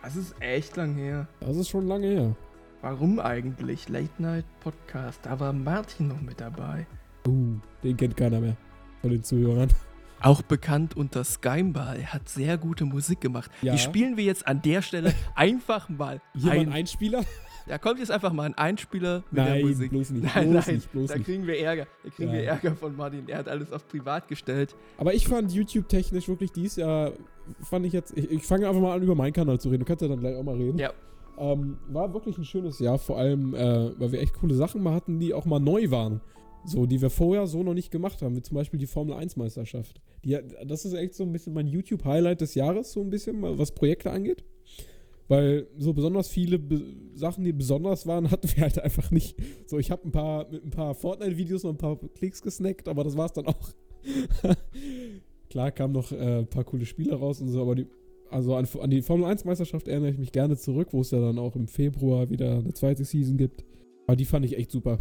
[0.02, 1.28] Das ist echt lang her.
[1.40, 2.36] Das ist schon lange her.
[2.82, 3.90] Warum eigentlich?
[3.90, 5.20] Late Night Podcast.
[5.24, 6.86] Da war Martin noch mit dabei.
[7.28, 8.56] Uh, den kennt keiner mehr
[9.02, 9.70] von den Zuhörern.
[10.22, 11.96] Auch bekannt unter Skymbar.
[11.98, 13.52] Er hat sehr gute Musik gemacht.
[13.62, 13.74] Ja.
[13.74, 16.74] Die spielen wir jetzt an der Stelle einfach mal Hier ein ein.
[16.74, 17.24] Einspieler?
[17.68, 19.90] Da kommt jetzt einfach mal ein Einspieler mit der Nein, Musik.
[19.90, 20.36] bloß nicht.
[20.36, 21.88] Nein, bloß nein, nicht, bloß da kriegen wir Ärger.
[22.04, 22.36] Da kriegen Ja.
[22.38, 23.28] wir Ärger von Martin.
[23.28, 24.76] Er hat alles auf privat gestellt.
[25.00, 27.14] Aber ich fand YouTube-technisch wirklich dies Jahr,
[27.62, 29.80] fand ich jetzt, ich, ich fange einfach mal an, über meinen Kanal zu reden.
[29.80, 30.78] Du kannst ja dann gleich auch mal reden.
[30.78, 30.92] Ja.
[31.38, 34.94] Ähm, war wirklich ein schönes Jahr, vor allem, äh, weil wir echt coole Sachen mal
[34.94, 36.22] hatten, die auch mal neu waren.
[36.66, 39.36] So, die wir vorher so noch nicht gemacht haben, wie zum Beispiel die Formel 1
[39.36, 40.02] Meisterschaft.
[40.24, 43.72] Die, das ist echt so ein bisschen mein YouTube-Highlight des Jahres, so ein bisschen, was
[43.72, 44.44] Projekte angeht.
[45.28, 46.82] Weil so besonders viele Be
[47.14, 49.36] Sachen, die besonders waren, hatten wir halt einfach nicht.
[49.68, 53.04] So, ich habe ein paar mit ein paar Fortnite-Videos noch ein paar Klicks gesnackt, aber
[53.04, 53.70] das war's dann auch.
[55.50, 57.88] Klar kamen noch äh, ein paar coole Spiele raus und so, aber die,
[58.30, 61.20] also an, an die Formel 1 Meisterschaft erinnere ich mich gerne zurück, wo es ja
[61.20, 63.64] dann auch im Februar wieder eine zweite Season gibt.
[64.08, 65.00] Aber die fand ich echt super.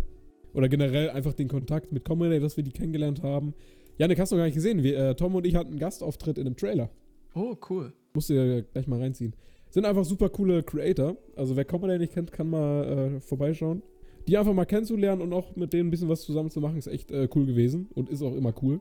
[0.54, 3.54] Oder generell einfach den Kontakt mit Comedy, dass wir die kennengelernt haben.
[3.98, 4.82] Janik, hast du noch gar nicht gesehen.
[4.82, 6.90] Wir, äh, Tom und ich hatten einen Gastauftritt in einem Trailer.
[7.34, 7.92] Oh, cool.
[8.14, 9.34] Musst du ja gleich mal reinziehen.
[9.70, 11.16] Sind einfach super coole Creator.
[11.34, 13.82] Also wer Comedy nicht kennt, kann mal äh, vorbeischauen.
[14.28, 16.86] Die einfach mal kennenzulernen und auch mit denen ein bisschen was zusammen zu machen, ist
[16.86, 18.80] echt äh, cool gewesen und ist auch immer cool.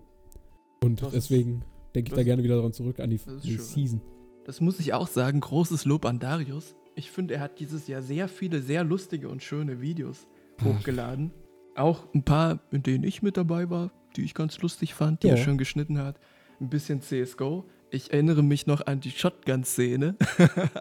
[0.84, 1.64] Und Das deswegen
[1.96, 3.58] denke ich da gerne wieder daran zurück an die, die.
[3.58, 4.02] Season.
[4.46, 5.40] Das muss ich auch sagen.
[5.40, 6.76] Großes Lob an Darius.
[6.96, 10.28] Ich finde, er hat dieses Jahr sehr viele, sehr lustige und schöne Videos
[10.60, 10.66] Ach.
[10.66, 11.32] hochgeladen.
[11.76, 15.28] Auch ein paar, in denen ich mit dabei war, die ich ganz lustig fand, die
[15.28, 15.34] Ja.
[15.34, 16.20] er schön geschnitten hat.
[16.62, 17.66] Ein bisschen CSGO.
[17.90, 20.16] Ich erinnere mich noch an die Shotgun-Szene.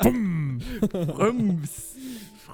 [0.03, 0.61] Bumm!
[0.91, 1.97] Fröms.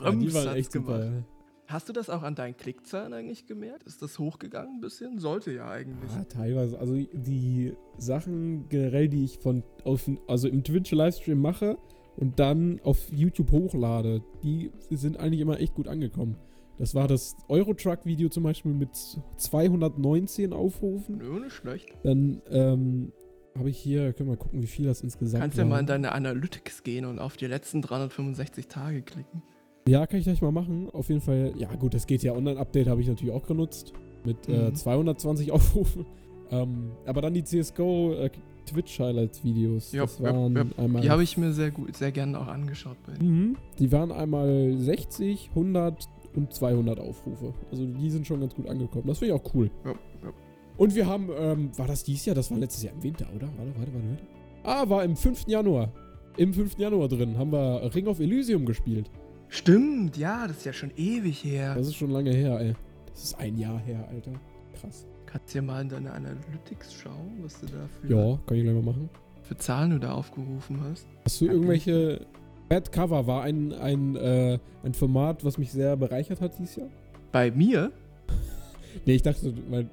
[0.03, 0.99] ja, die waren echt super.
[1.01, 1.25] gemacht.
[1.69, 3.83] Hast du das auch an deinen Klickzahlen eigentlich gemerkt?
[3.83, 5.19] Ist das hochgegangen ein bisschen?
[5.19, 6.11] Sollte ja eigentlich.
[6.11, 6.79] Ja, teilweise.
[6.79, 11.77] Also die Sachen generell, die ich von auf, also im Twitch-Livestream mache
[12.17, 16.37] und dann auf YouTube hochlade, die sind eigentlich immer echt gut angekommen.
[16.79, 18.97] Das war das Eurotruck-Video zum Beispiel mit
[19.37, 21.19] 219 Aufrufen.
[21.19, 21.93] Nö, nicht schlecht.
[22.03, 23.13] Dann ähm,
[23.59, 25.69] habe ich hier, können wir mal gucken, wie viel das insgesamt Kannst ja waren.
[25.69, 29.43] mal in deine Analytics gehen und auf die letzten 365 Tage klicken.
[29.89, 30.89] Ja, kann ich gleich mal machen.
[30.93, 33.93] Auf jeden Fall, ja gut, das geht ja Online-Update habe ich natürlich auch genutzt.
[34.25, 34.75] Mit äh, Mhm.
[34.75, 36.05] 220 Aufrufen.
[36.51, 38.31] Ähm, aber dann die CSGO äh,
[38.67, 39.93] Twitch-Highlights-Videos.
[39.93, 41.03] Ja, ja, waren einmal.
[41.03, 42.97] Die habe ich mir sehr gut, sehr gerne auch angeschaut.
[43.21, 43.57] Mhm.
[43.79, 47.55] Die waren einmal 60, 100 und 200 Aufrufe.
[47.71, 49.05] Also die sind schon ganz gut angekommen.
[49.07, 49.71] Das finde ich auch cool.
[49.85, 50.33] Ja, ja.
[50.77, 52.35] Und wir haben, ähm, war das dieses Jahr?
[52.37, 53.49] Das war letztes Jahr im Winter, oder?
[53.57, 54.09] Warte, warte, warte.
[54.11, 54.23] warte.
[54.65, 55.47] Ah, war im 5.
[55.49, 55.93] Januar.
[56.37, 56.79] Im 5.
[56.79, 59.11] Januar drin haben wir Ring of Elysium gespielt.
[59.49, 61.75] Stimmt, ja, das ist ja schon ewig her.
[61.75, 62.75] Das ist schon lange her, ey.
[63.11, 64.33] Das ist ein Jahr her, Alter.
[64.81, 65.07] Krass.
[65.27, 68.63] Kannst du ja mal in deine Analytics schauen, was du da für, Ja, kann ich
[68.63, 69.11] gleich mal machen.
[69.43, 71.07] für Zahlen du da aufgerufen hast?
[71.25, 72.27] Hast du irgendwelche.
[72.69, 76.89] Bad Cover war ein, ein, äh, ein Format, was mich sehr bereichert hat dieses Jahr.
[77.33, 77.91] Bei mir?
[79.05, 79.89] Nee, ich dachte, weil,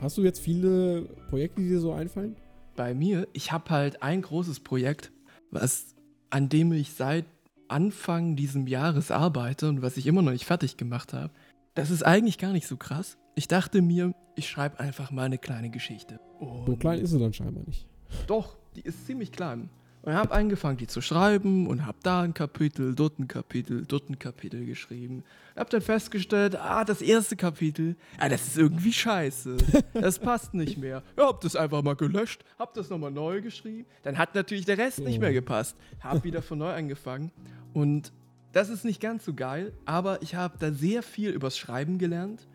[0.00, 2.36] hast du jetzt viele Projekte, die dir so einfallen?
[2.76, 5.12] Bei mir, ich habe halt ein großes Projekt,
[5.50, 5.94] was
[6.30, 7.24] an dem ich seit
[7.70, 11.32] Anfang diesem Jahres arbeite und was ich immer noch nicht fertig gemacht habe.
[11.74, 13.16] Das ist eigentlich gar nicht so krass.
[13.34, 16.18] Ich dachte mir, ich schreibe einfach mal eine kleine Geschichte.
[16.40, 17.86] So Und klein ist sie dann scheinbar nicht.
[18.26, 19.70] Doch, die ist ziemlich klein.
[20.02, 24.08] Und habe angefangen, die zu schreiben und habe da ein Kapitel, dort ein Kapitel, dort
[24.08, 25.24] ein Kapitel geschrieben.
[25.56, 29.58] Hab dann festgestellt, ah, das erste Kapitel, ah, das ist irgendwie scheiße.
[29.92, 31.02] Das passt nicht mehr.
[31.18, 33.86] Ja, hab das einfach mal gelöscht, hab das nochmal neu geschrieben.
[34.02, 35.76] Dann hat natürlich der Rest nicht mehr gepasst.
[36.00, 37.30] Hab wieder von neu angefangen.
[37.74, 38.12] Und
[38.52, 42.46] das ist nicht ganz so geil, aber ich habe da sehr viel übers Schreiben gelernt.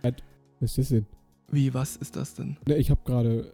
[0.60, 1.06] Was ist das denn?
[1.52, 2.58] Wie, was ist das denn?
[2.68, 3.54] Ne, ich habe gerade.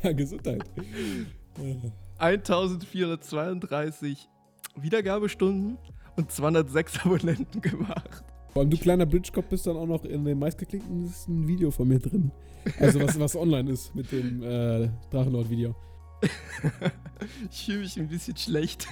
[0.03, 0.65] Ja, Gesundheit.
[2.21, 4.29] 1432
[4.77, 5.79] Wiedergabestunden
[6.17, 8.25] und 206 Abonnenten gemacht.
[8.53, 11.13] Vor allem du kleiner Bridgekopf bist dann auch noch in dem meistgeklickten
[11.47, 12.33] Video von mir drin.
[12.79, 15.75] Also was, was online ist mit dem äh, Drachenlord-Video.
[17.51, 18.87] Ich fühle mich ein bisschen schlecht,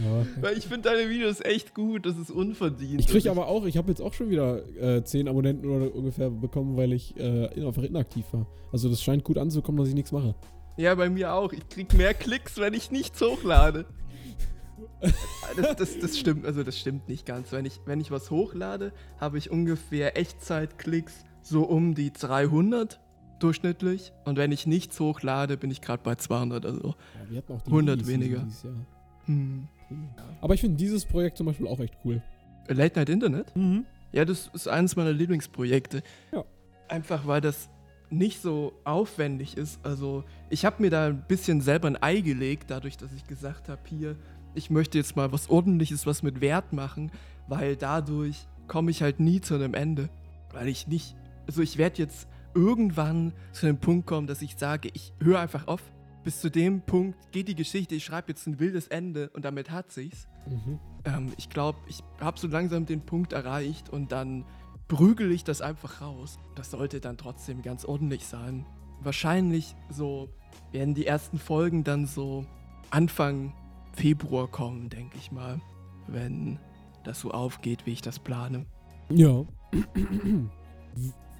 [0.00, 0.26] Ja.
[0.40, 3.00] weil ich finde deine Videos echt gut, das ist unverdient.
[3.00, 6.30] Ich kriege aber auch, ich habe jetzt auch schon wieder äh, 10 Abonnenten oder ungefähr
[6.30, 8.46] bekommen, weil ich äh, einfach inaktiv war.
[8.72, 10.34] Also das scheint gut anzukommen, dass ich nichts mache.
[10.76, 11.52] Ja, bei mir auch.
[11.52, 13.84] Ich krieg mehr Klicks, wenn ich nichts hochlade.
[15.56, 17.52] Das, das, das stimmt, also das stimmt nicht ganz.
[17.52, 23.00] Wenn ich, wenn ich was hochlade, habe ich ungefähr Echtzeitklicks so um die 300
[23.40, 24.12] durchschnittlich.
[24.24, 26.64] Und wenn ich nichts hochlade, bin ich gerade bei 200.
[26.64, 28.38] Also, Ja, wir hatten auch die 100 Minis weniger.
[28.40, 28.74] dieses Jahr.
[29.26, 29.68] hm.
[30.40, 32.22] Aber ich finde dieses Projekt zum Beispiel auch echt cool.
[32.68, 33.52] Late Night Internet?
[34.12, 36.02] Ja, das ist eines meiner Lieblingsprojekte.
[36.32, 36.44] Ja.
[36.88, 37.68] Einfach weil das
[38.12, 39.84] nicht so aufwendig ist.
[39.84, 43.68] Also ich habe mir da ein bisschen selber ein Ei gelegt, dadurch, dass ich gesagt
[43.68, 44.16] habe, hier,
[44.54, 47.10] ich möchte jetzt mal was Ordentliches, was mit Wert machen,
[47.48, 50.08] weil dadurch komme ich halt nie zu einem Ende.
[50.52, 54.90] Weil ich nicht, also ich werde jetzt irgendwann zu dem Punkt kommen, dass ich sage,
[54.92, 55.82] ich höre einfach auf.
[56.22, 59.70] Bis zu dem Punkt geht die Geschichte, ich schreibe jetzt ein wildes Ende und damit
[59.70, 60.28] hat sich's.
[60.46, 60.78] Mhm.
[61.04, 64.44] Ähm, ich glaube, ich habe so langsam den Punkt erreicht und dann
[64.92, 66.38] prügel ich das einfach raus.
[66.54, 68.66] Das sollte dann trotzdem ganz ordentlich sein.
[69.00, 70.28] Wahrscheinlich so
[70.70, 72.44] werden die ersten Folgen dann so
[72.90, 73.54] Anfang
[73.94, 75.62] Februar kommen, denke ich mal.
[76.08, 76.58] Wenn
[77.04, 78.66] das so aufgeht, wie ich das plane.
[79.08, 79.46] Ja.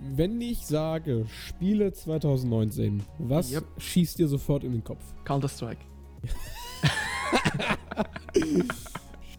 [0.01, 3.65] Wenn ich sage, Spiele 2019, was Yep.
[3.77, 5.05] schießt dir sofort in den Kopf?
[5.25, 5.85] Counter-Strike.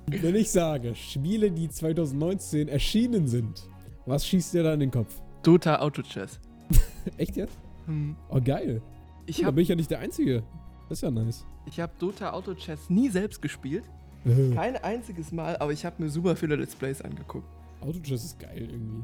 [0.06, 3.68] Wenn ich sage, Spiele, die 2019 erschienen sind,
[4.06, 5.22] was schießt dir da in den Kopf?
[5.44, 6.40] Dota Auto Chess.
[7.18, 7.58] Echt jetzt?
[7.86, 8.16] Hm.
[8.30, 8.82] Oh, geil.
[9.26, 10.44] Ich da habe bin ich ja nicht der Einzige.
[10.90, 11.46] Das ist ja nice.
[11.66, 13.84] ich hab Dota Auto Chess nie selbst gespielt.
[14.26, 17.48] Äh, Kein einziges Mal, aber ich habe mir super viele Let's Plays angeguckt.
[17.82, 19.02] Autochess ist geil irgendwie.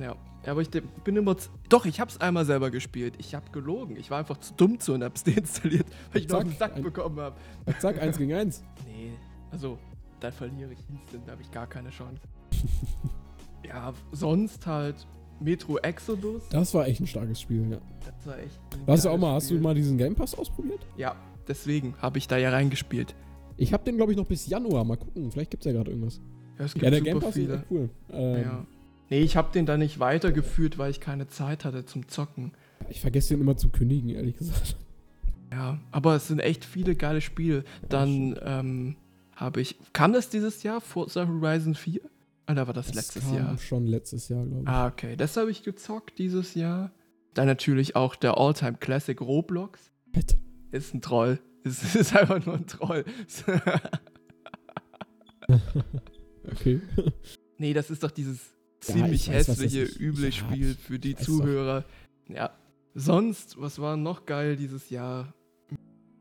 [0.00, 1.36] Ja, aber ich bin immer.
[1.36, 3.12] z- Doch, ich hab's einmal selber gespielt.
[3.18, 3.96] Ich hab gelogen.
[3.96, 6.76] Ich war einfach zu dumm zu und hab's deinstalliert, weil ich noch Zack, einen Sack
[6.76, 7.36] ein- bekommen hab.
[7.80, 8.64] Zack, eins gegen eins.
[8.86, 9.12] Nee,
[9.50, 9.78] also,
[10.20, 12.22] da verliere ich instant, da habe ich gar keine Chance.
[13.66, 15.06] ja, sonst halt
[15.40, 16.48] Metro Exodus.
[16.50, 17.78] Das war echt ein starkes Spiel, ja.
[18.04, 18.60] Das war echt.
[18.86, 20.80] Hast du auch mal, hast du mal diesen Game Pass ausprobiert?
[20.96, 21.16] Ja,
[21.48, 23.14] deswegen habe ich da ja reingespielt.
[23.56, 24.84] Ich habe den, glaube ich, noch bis Januar.
[24.84, 26.20] Mal gucken, vielleicht gibt's ja gerade irgendwas.
[26.58, 27.54] Ja, es gibt Ja, der Game Pass viele.
[27.54, 27.90] ist echt cool.
[28.10, 28.66] Ähm, Ja.
[29.10, 32.52] Nee, ich habe den da nicht weitergeführt, weil ich keine Zeit hatte zum Zocken.
[32.88, 34.76] Ich vergesse den immer zu kündigen, ehrlich gesagt.
[35.50, 37.64] Ja, aber es sind echt viele geile Spiele.
[37.90, 38.96] Dann ähm,
[39.36, 39.76] habe ich.
[39.92, 40.80] Kam das dieses Jahr?
[40.80, 42.00] Forza Horizon 4?
[42.50, 43.58] Oder war das, Das letztes kam Jahr?
[43.58, 44.68] schon letztes Jahr, glaube ich.
[44.68, 45.16] Ah, okay.
[45.16, 46.90] Das habe ich gezockt dieses Jahr.
[47.34, 49.92] Dann natürlich auch der Alltime Classic Roblox.
[50.12, 50.36] Fett.
[50.70, 51.38] Ist ein Troll.
[51.64, 53.04] Ist, ist einfach nur ein Troll.
[56.50, 56.80] Okay.
[57.58, 58.38] nee, das ist doch dieses
[58.86, 60.00] Ja, ziemlich ich weiß, was hässliche, ist.
[60.00, 61.84] üble Ja, Spiel für die Zuhörer.
[62.28, 62.50] Ja.
[62.94, 65.32] Sonst, was war noch geil dieses Jahr?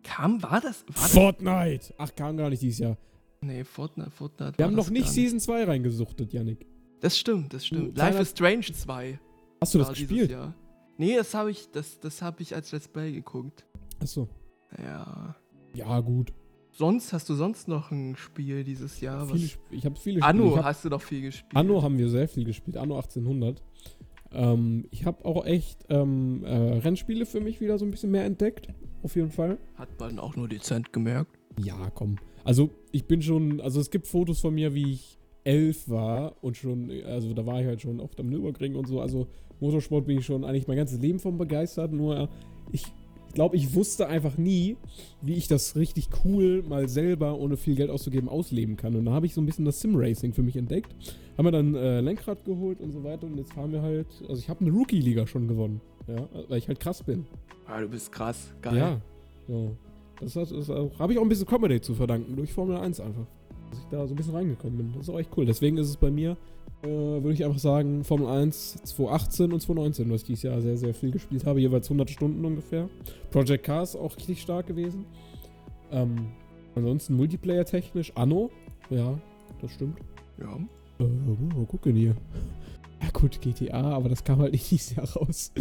[0.04, 0.86] Kam, war das?
[0.88, 1.12] War das?
[1.12, 1.94] Fortnite!
[1.98, 2.98] Ach, kam gar nicht dieses Jahr.
[3.44, 4.58] Nee, Fortnite, Fortnite.
[4.58, 6.68] Wir haben noch nicht Season 2 reingesuchtet, Yannick.
[7.00, 7.96] Das stimmt, das stimmt.
[7.96, 9.20] kleiner- Life is Strange 2.
[9.60, 10.30] Hast du das gespielt?
[10.30, 10.54] Jahr.
[10.98, 13.66] Nee, das habe ich, das, das hab ich als Let's Play geguckt.
[14.00, 14.30] Achso.
[14.78, 15.36] Ja.
[15.74, 16.32] Ja, gut.
[16.72, 19.26] Sonst hast du sonst noch ein Spiel dieses Jahr?
[19.28, 19.60] Viele, Was?
[19.72, 20.58] Ich habe viele Anno Spiele.
[20.58, 21.56] Hab, hast du doch viel gespielt.
[21.56, 22.78] Anno haben wir sehr viel gespielt.
[22.78, 23.62] Anno 1800.
[24.34, 28.26] Ähm, ich habe auch echt ähm, äh, Rennspiele für mich wieder so ein bisschen mehr
[28.26, 28.68] entdeckt.
[29.02, 29.58] Auf jeden Fall.
[29.76, 31.38] Hat man auch nur dezent gemerkt.
[31.58, 32.18] Ja, komm.
[32.44, 36.58] Also ich bin schon, also es gibt Fotos von mir, wie ich elf war und
[36.58, 39.02] schon, also da war ich halt schon oft am Nürburgring und so.
[39.02, 39.28] Also
[39.60, 41.92] Motorsport bin ich schon eigentlich mein ganzes Leben von begeistert.
[41.92, 42.30] Nur
[42.72, 42.86] ich
[43.34, 44.78] glaube, ich wusste einfach nie,
[45.22, 48.96] wie ich das richtig cool mal selber, ohne viel Geld auszugeben, ausleben kann.
[48.96, 50.94] Und da habe ich so ein bisschen das Sim-Racing für mich entdeckt.
[51.38, 53.26] Haben wir dann äh, Lenkrad geholt und so weiter.
[53.26, 55.82] Und jetzt fahren wir halt, also ich habe eine Rookie-Liga schon gewonnen.
[56.08, 57.26] Ja, weil ich halt krass bin.
[57.68, 58.54] Ah, du bist krass.
[58.62, 58.78] Geil.
[58.78, 59.02] Ja.
[59.48, 59.76] So.
[60.22, 63.00] Das, hat- das auch- habe ich auch ein bisschen Comedy zu verdanken, durch Formel 1
[63.00, 63.26] einfach.
[63.72, 64.94] Dass ich da so ein bisschen reingekommen bin.
[64.94, 65.46] Das ist auch echt cool.
[65.46, 66.38] Deswegen ist es bei mir,
[66.84, 70.78] äh, würde ich einfach sagen, Formel 1 2018 und 2019, was ich dieses Jahr sehr,
[70.78, 71.60] sehr viel gespielt habe.
[71.62, 72.90] Jeweils 100 Stunden ungefähr.
[73.32, 75.06] Project Cars auch richtig stark gewesen.
[75.92, 76.28] Ähm,
[76.76, 78.12] ansonsten Multiplayer-technisch.
[78.16, 78.50] Anno.
[78.90, 79.18] Ja,
[79.62, 79.98] das stimmt.
[80.40, 80.58] Ja.
[81.00, 81.04] Äh,
[81.56, 82.16] mal gucken hier.
[83.02, 85.52] Ja gut, GTA, aber das kam halt nicht dieses Jahr raus.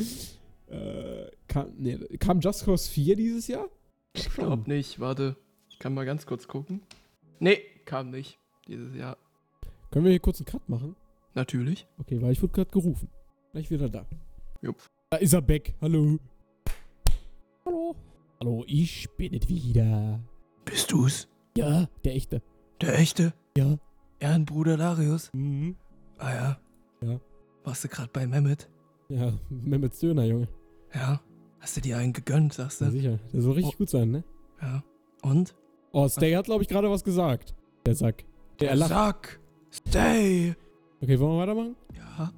[0.69, 3.67] Äh, kam, nee, kam Just Cause 4 dieses Jahr?
[4.15, 5.01] Ich glaub nicht.
[5.01, 5.37] Warte.
[5.69, 6.83] Ich kann mal ganz kurz gucken.
[7.39, 8.39] Nee, kam nicht.
[8.67, 9.17] Dieses Jahr.
[9.91, 10.97] Können wir hier kurz einen Cut machen?
[11.35, 11.87] Natürlich.
[11.99, 13.09] Okay, weil ich wurde gerade gerufen.
[13.53, 14.07] Gleich wieder da.
[14.63, 14.77] Jupp.
[15.11, 15.75] Da ist er back.
[15.81, 16.19] Hallo.
[17.65, 17.97] Hallo.
[18.41, 20.21] Hallo, ich bin es wieder.
[20.65, 21.29] Bist du's?
[21.57, 22.43] Ja, der echte.
[22.81, 23.33] Der echte?
[23.57, 23.79] Ja.
[24.19, 25.31] Ehrenbruder Darius?
[25.33, 25.77] Mhm.
[26.19, 26.61] Ah ja.
[27.03, 27.21] Ja.
[27.65, 28.69] Warst du gerade bei Mehmet?
[29.09, 30.49] Ja, Mehmet's Döner, Junge.
[30.95, 31.21] Ja.
[31.61, 32.93] Hast du dir einen gegönnt, sagst Ja, du?
[32.93, 33.19] sicher.
[33.33, 33.79] Der soll richtig Oh.
[33.79, 34.25] gut sein, ne?
[34.61, 34.83] Ja.
[35.23, 35.55] Und?
[35.93, 37.55] Oh, Stay hat, glaube ich, gerade was gesagt.
[37.87, 38.25] Der Sack.
[38.61, 38.91] Der lacht.
[38.91, 39.41] Sack!
[39.73, 40.55] Stay!
[41.03, 41.77] Okay, wollen wir weitermachen?
[41.97, 42.33] Ja.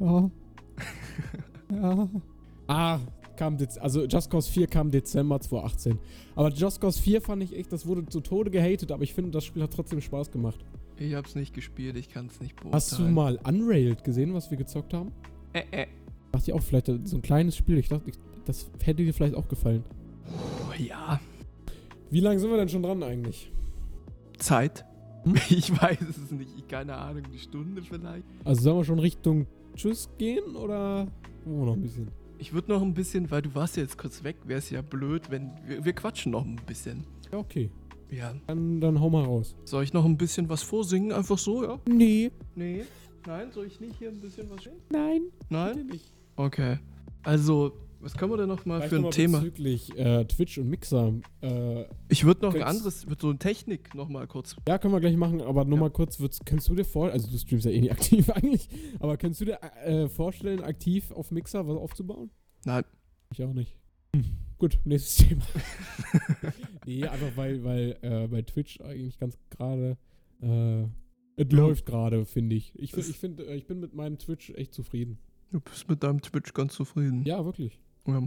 [0.00, 0.30] Ja.
[1.72, 2.08] ja.
[2.66, 2.98] Ah,
[3.36, 5.98] kam Dez also Just Cause 4 kam Dezember 2018.
[6.34, 9.30] Aber Just Cause 4 fand ich echt, das wurde zu Tode gehatet, aber ich finde,
[9.30, 10.64] das Spiel hat trotzdem Spaß gemacht.
[10.96, 12.74] Ich hab's nicht gespielt, ich kann's nicht beurteilen.
[12.74, 15.12] Hast du mal Unrailed gesehen, was wir gezockt haben?
[15.52, 15.86] Äh, äh.
[16.32, 17.78] Dachte ich auch, vielleicht so ein kleines Spiel.
[17.78, 19.84] Ich dachte, ich, das hätte dir vielleicht auch gefallen.
[20.26, 21.20] Oh, ja.
[22.10, 23.50] Wie lange sind wir denn schon dran eigentlich?
[24.38, 24.84] Zeit?
[25.24, 25.34] Hm?
[25.48, 26.50] Ich weiß es nicht.
[26.56, 28.24] Ich keine Ahnung, eine Stunde vielleicht.
[28.44, 31.06] Also sollen wir schon Richtung Tschüss gehen oder
[31.44, 32.08] wir noch ein bisschen?
[32.38, 34.80] Ich würde noch ein bisschen, weil du warst ja jetzt kurz weg, wäre es ja
[34.80, 37.04] blöd, wenn wir, wir quatschen noch ein bisschen.
[37.32, 37.70] Ja, okay.
[38.10, 38.32] Ja.
[38.46, 39.56] Dann, dann hau mal raus.
[39.64, 41.12] Soll ich noch ein bisschen was vorsingen?
[41.12, 41.78] Einfach so, ja?
[41.88, 42.30] Nee.
[42.54, 42.84] Nee.
[43.26, 44.78] Nein, soll ich nicht hier ein bisschen was singen?
[44.90, 45.22] Nein.
[45.50, 45.86] Nein?
[45.86, 46.12] nicht.
[46.38, 46.78] Okay.
[47.24, 49.38] Also, was können wir denn noch mal Vielleicht für noch ein mal Thema?
[49.40, 51.14] Bezüglich äh, Twitch und Mixer.
[51.40, 54.54] Äh, Ich würde noch ein anderes, wird so eine Technik noch mal kurz.
[54.68, 55.84] ja, können wir gleich machen, aber nur Ja.
[55.84, 58.68] mal kurz, kannst du dir vor, also du streamst ja eh nicht aktiv eigentlich,
[59.00, 62.30] aber kannst du dir äh, vorstellen, aktiv auf Mixer was aufzubauen?
[62.64, 62.84] Nein.
[63.32, 63.74] Ich auch nicht.
[64.14, 64.24] Hm.
[64.58, 65.42] Gut, nächstes Thema.
[66.86, 69.96] nee, einfach weil, weil äh, bei Twitch eigentlich ganz gerade,
[70.40, 70.82] äh,
[71.36, 71.56] es Ja.
[71.56, 72.72] läuft gerade, finde ich.
[72.78, 75.18] Ich, ich, find, äh, ich bin mit meinem Twitch echt zufrieden.
[75.50, 77.22] Du bist mit deinem Twitch ganz zufrieden.
[77.24, 77.78] Ja, wirklich.
[78.06, 78.22] Ja.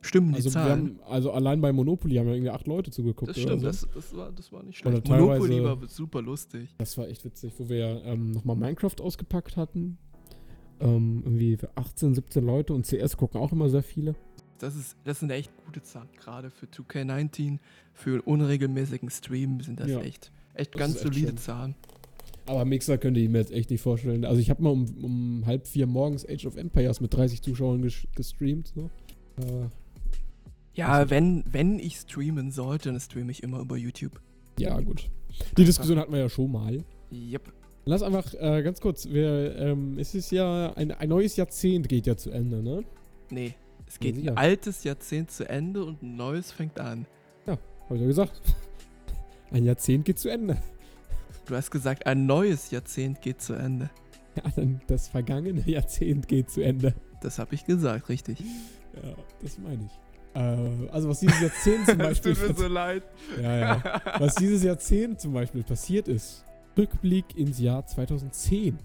[0.00, 0.98] Stimmen die Also, Zahlen.
[1.00, 3.30] haben, also allein bei Monopoly haben wir irgendwie acht Leute zugeguckt.
[3.30, 3.66] das stimmt, so.
[3.66, 5.08] das, das, war, das war nicht schlecht.
[5.08, 6.74] Monopoly war super lustig.
[6.78, 9.98] Das war echt witzig, wo wir ähm, nochmal Minecraft ausgepackt hatten.
[10.80, 14.16] Ähm, irgendwie für 18, 17 Leute und CS gucken auch immer sehr viele.
[14.58, 16.08] Das, ist, das sind echt gute Zahlen.
[16.16, 17.58] Gerade für 2K19,
[17.92, 20.00] für unregelmäßigen Stream sind das Ja.
[20.00, 21.36] echt, echt Das ganz echt solide schön.
[21.36, 21.74] Zahlen.
[22.46, 24.24] Aber Mixer könnte ich mir jetzt echt nicht vorstellen.
[24.24, 27.82] Also ich habe mal um, um halb vier morgens Age of Empires mit 30 Zuschauern
[27.82, 28.72] ges gestreamt.
[28.74, 28.90] So.
[29.40, 29.68] Äh,
[30.74, 34.20] Ja, Also- wenn, wenn ich streamen sollte, dann streame ich immer über YouTube.
[34.58, 35.08] ja, gut.
[35.56, 36.84] Die Diskussion hatten wir ja schon mal.
[37.12, 37.52] Yep.
[37.84, 42.06] Lass einfach äh, ganz kurz, wir, ähm, es ist ja ein, ein neues Jahrzehnt geht
[42.06, 42.84] ja zu Ende, ne?
[43.30, 43.54] Nee,
[43.86, 44.30] es Ja, geht sicher.
[44.32, 47.06] ein altes Jahrzehnt zu Ende und ein neues fängt an.
[47.46, 47.58] Hab
[47.96, 48.40] ich ja gesagt.
[49.50, 50.56] Ein Jahrzehnt geht zu Ende.
[51.46, 53.90] Du hast gesagt, ein neues Jahrzehnt geht zu Ende.
[54.36, 56.94] Ja, dann das vergangene Jahrzehnt geht zu Ende.
[57.20, 58.40] Das habe ich gesagt, richtig.
[58.40, 60.00] Ja, das meine ich.
[60.34, 62.34] Äh, also was dieses Jahrzehnt zum Beispiel...
[62.34, 63.02] tut mir so leid.
[63.40, 64.02] ja, ja.
[64.18, 66.44] Was dieses Jahrzehnt zum Beispiel passiert ist.
[66.78, 68.78] Rückblick ins Jahr 2010.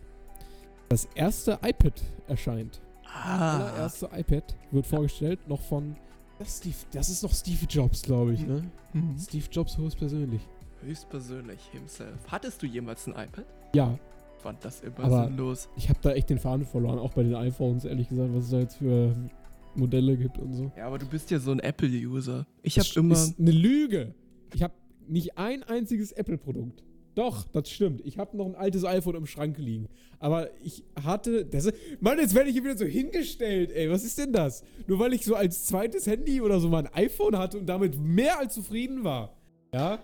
[0.90, 1.94] Das erste iPad
[2.28, 2.82] erscheint.
[3.06, 3.56] Ah.
[3.58, 5.96] allererste iPad wird vorgestellt, noch von.
[6.40, 8.64] Das, Steve, das ist noch Steve Jobs, glaube ich, ne?
[8.94, 9.18] Mhm.
[9.18, 10.42] Steve Jobs höchstpersönlich.
[10.84, 12.16] Höchstpersönlich himself.
[12.28, 13.46] Hattest du jemals ein iPad?
[13.74, 13.98] Ja,
[14.40, 15.68] Fand das immer Aber- sinnlos.
[15.76, 18.52] ich habe da echt den Faden verloren, auch bei den iPhones, ehrlich gesagt, was es
[18.52, 19.16] da jetzt für
[19.76, 20.72] Modelle gibt und so.
[20.78, 22.46] Ja, aber du bist ja so ein Apple-User.
[22.62, 23.16] Ich Das habe immer.
[23.16, 24.14] ist eine Lüge.
[24.54, 24.74] Ich habe
[25.08, 26.84] nicht ein einziges Apple-Produkt.
[27.16, 28.02] Doch, das stimmt.
[28.06, 29.88] Ich habe noch ein altes iPhone im Schrank liegen.
[30.20, 31.44] Aber ich hatte.
[31.46, 33.90] Das Mann, jetzt werde ich hier wieder so hingestellt, ey.
[33.90, 34.64] Was ist denn das?
[34.86, 37.98] Nur weil ich so als zweites Handy oder so mal ein iPhone hatte und damit
[38.00, 39.36] mehr als zufrieden war.
[39.74, 39.98] Ja?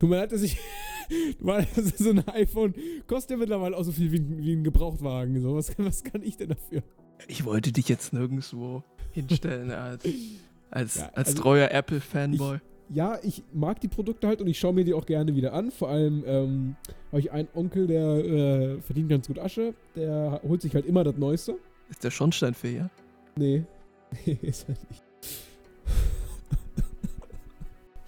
[0.00, 0.56] Tut mir leid, dass ich.
[1.40, 2.74] Weil so ein iPhone
[3.06, 5.40] kostet ja mittlerweile auch so viel wie ein, wie ein Gebrauchtwagen.
[5.40, 6.82] So, was, kann- was kann ich denn dafür?
[7.28, 8.82] Ich wollte dich jetzt nirgendwo
[9.12, 10.04] hinstellen als,
[10.70, 12.58] als, Ja, als also treuer Apple-Fanboy.
[12.90, 15.70] ja, ich mag die Produkte halt und ich schaue mir die auch gerne wieder an.
[15.70, 16.76] Vor allem ähm,
[17.10, 19.74] habe ich einen Onkel, der äh, verdient ganz gut Asche.
[19.96, 21.56] Der holt sich halt immer das Neueste.
[21.90, 22.88] Ist der Schornsteinfeger?
[23.36, 23.64] Nee.
[24.26, 25.02] Nee, ist er nicht.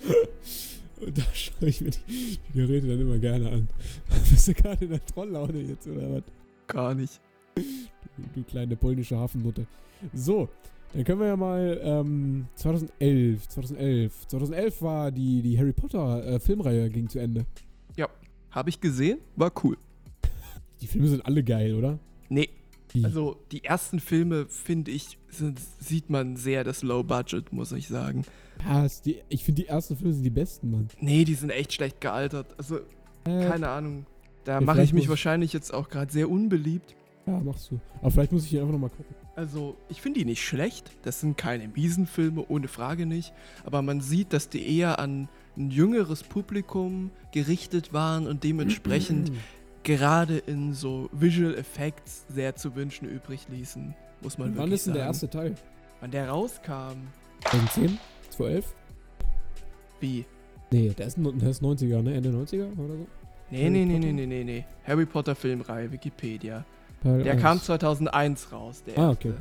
[1.04, 3.68] Und da schaue ich mir die, die Geräte dann immer gerne an.
[4.30, 6.22] Bist du gerade in der Trolllaune jetzt, oder was?
[6.68, 7.20] Gar nicht.
[7.54, 7.62] Du,
[8.34, 9.66] du kleine polnische Hafennutte.
[10.14, 10.48] So,
[10.94, 14.28] dann können wir ja mal ähm, 2011, 2011.
[14.28, 17.46] 2011 war die, die Harry Potter äh, Filmreihe ging zu Ende.
[18.52, 19.18] Habe ich gesehen?
[19.34, 19.78] War cool.
[20.82, 21.98] Die Filme sind alle geil, oder?
[22.28, 22.50] Nee,
[22.94, 23.04] Wie?
[23.04, 27.88] also die ersten Filme, finde ich, sind, sieht man sehr das Low Budget, muss ich
[27.88, 28.24] sagen.
[28.66, 29.02] Was?
[29.02, 30.88] Die, ich finde die ersten Filme sind die besten, Mann.
[31.00, 32.54] Nee, die sind echt schlecht gealtert.
[32.58, 32.78] Also,
[33.24, 34.06] Äh, keine Ahnung.
[34.44, 36.94] Da Ja, mache ich mich wahrscheinlich jetzt auch gerade sehr unbeliebt.
[37.26, 37.80] Ja, machst du.
[38.00, 39.14] Aber vielleicht muss ich die einfach nochmal gucken.
[39.36, 40.90] Also, ich finde die nicht schlecht.
[41.02, 43.32] Das sind keine miesen Filme, ohne Frage nicht.
[43.64, 49.32] Aber man sieht, dass die eher an ein jüngeres Publikum gerichtet waren und dementsprechend
[49.84, 53.94] gerade in so Visual Effects sehr zu wünschen übrig ließen.
[54.20, 55.10] Muss man Wann wirklich ist denn der sagen.
[55.12, 55.54] erste Teil?
[56.00, 57.08] Wann der rauskam?
[57.50, 57.98] 2010?
[58.30, 58.74] 2011?
[60.00, 60.24] Wie?
[60.70, 62.14] Nee, der ist, der ist 90er, ne?
[62.14, 63.06] Ende 90er oder so?
[63.50, 64.64] Nee, Harry nee, nee, nee, nee, nee, nee.
[64.84, 66.64] Harry Potter Filmreihe, Wikipedia.
[67.02, 67.42] Teil Der eins.
[67.42, 69.28] kam 2001 raus, der Ah, erste.
[69.28, 69.38] okay.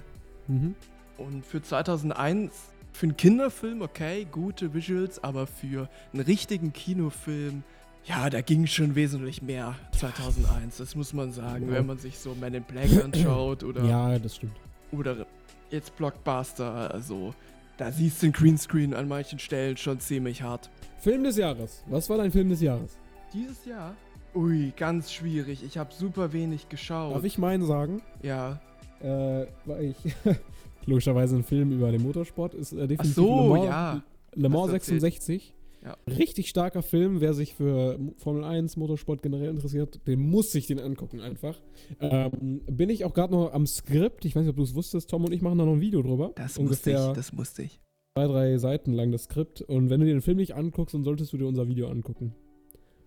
[0.48, 0.76] Mhm.
[1.18, 2.52] Und für 2001,
[2.92, 7.64] für einen Kinderfilm, okay, gute Visuals, aber für einen richtigen Kinofilm,
[8.06, 11.74] ja, da ging schon wesentlich mehr 2001, das muss man sagen, Ja.
[11.76, 14.54] wenn man sich so Men in Black anschaut oder, Ja, das stimmt.
[14.92, 15.26] oder
[15.70, 17.34] jetzt Blockbuster, also
[17.78, 20.70] da siehst du den Greenscreen an manchen Stellen schon ziemlich hart.
[21.00, 21.84] Film des Jahres.
[21.88, 22.98] Was war dein Film des Jahres?
[23.34, 23.96] Dieses Jahr?
[24.36, 27.16] Ui, ganz schwierig, ich habe super wenig geschaut.
[27.16, 28.02] Darf ich meinen sagen?
[28.22, 28.60] Ja.
[29.02, 30.16] Äh, weil ich
[30.86, 34.02] logischerweise ein Film über den Motorsport ist äh, Ach definitiv so, Le Mans, ja.
[34.36, 35.02] Le Mans Hast du erzählt.
[35.02, 35.54] 66.
[35.84, 35.98] Ja.
[36.08, 37.22] Richtig starker Film.
[37.22, 41.60] Wer sich für Formel 1, Motorsport generell interessiert, den muss sich den angucken einfach.
[42.00, 44.26] Ähm, bin ich auch gerade noch am Skript.
[44.26, 45.10] Ich weiß nicht, ob du es wusstest.
[45.10, 46.34] Tom und ich machen da noch ein Video drüber.
[46.36, 47.82] Das musste Ungefähr ich, das musste ich.
[48.16, 49.62] zwei, drei Seiten lang das Skript.
[49.62, 52.36] Und wenn du dir den Film nicht anguckst, dann solltest du dir unser Video angucken.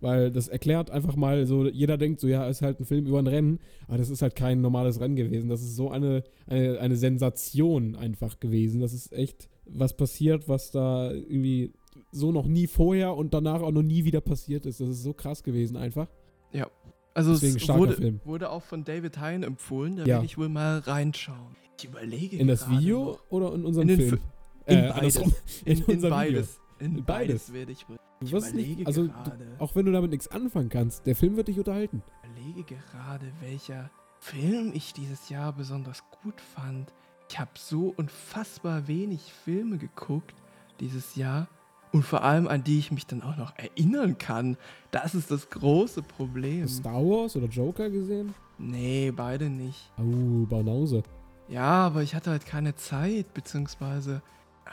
[0.01, 3.21] Weil das erklärt einfach mal so, jeder denkt so, ja, ist halt ein Film über
[3.21, 3.59] ein Rennen,
[3.89, 5.49] aber das ist halt kein normales Rennen gewesen.
[5.49, 8.81] Das ist so eine, eine, eine Sensation einfach gewesen.
[8.81, 11.73] Das ist echt was passiert, was da irgendwie
[12.11, 14.81] so noch nie vorher und danach auch noch nie wieder passiert ist.
[14.81, 16.09] Das ist so krass gewesen einfach.
[17.17, 18.21] Also Deswegen es wurde, Film.
[18.25, 20.15] wurde auch von David Hein empfohlen, da Ja.
[20.15, 21.55] werde ich wohl mal reinschauen.
[21.79, 23.21] Ich überlege In das Video noch.
[23.31, 24.21] oder in unserem In Film?
[24.67, 25.17] In Äh, beides.
[25.65, 26.11] In, in, unser Video.
[26.11, 26.61] beides.
[26.81, 27.05] In In beides.
[27.05, 27.53] beides.
[27.53, 27.97] werde ich wohl.
[28.19, 29.13] Du Ich wirst nicht, also du,
[29.61, 32.03] auch wenn du damit nichts anfangen kannst, der Film wird dich unterhalten.
[32.25, 36.93] überlege gerade, welcher Film ich dieses Jahr besonders gut fand.
[37.31, 40.35] Ich habe so unfassbar wenig Filme geguckt
[40.81, 41.47] dieses Jahr
[41.95, 44.57] und vor allem an die ich mich dann auch noch erinnern kann.
[44.91, 46.69] Das ist das große Problem.
[46.69, 48.35] Star Wars oder Joker gesehen?
[48.59, 49.91] Nee, beide nicht.
[49.99, 51.03] Oh, Banause.
[51.49, 54.23] Ja, aber ich hatte halt keine Zeit, beziehungsweise.
[54.67, 54.71] ah,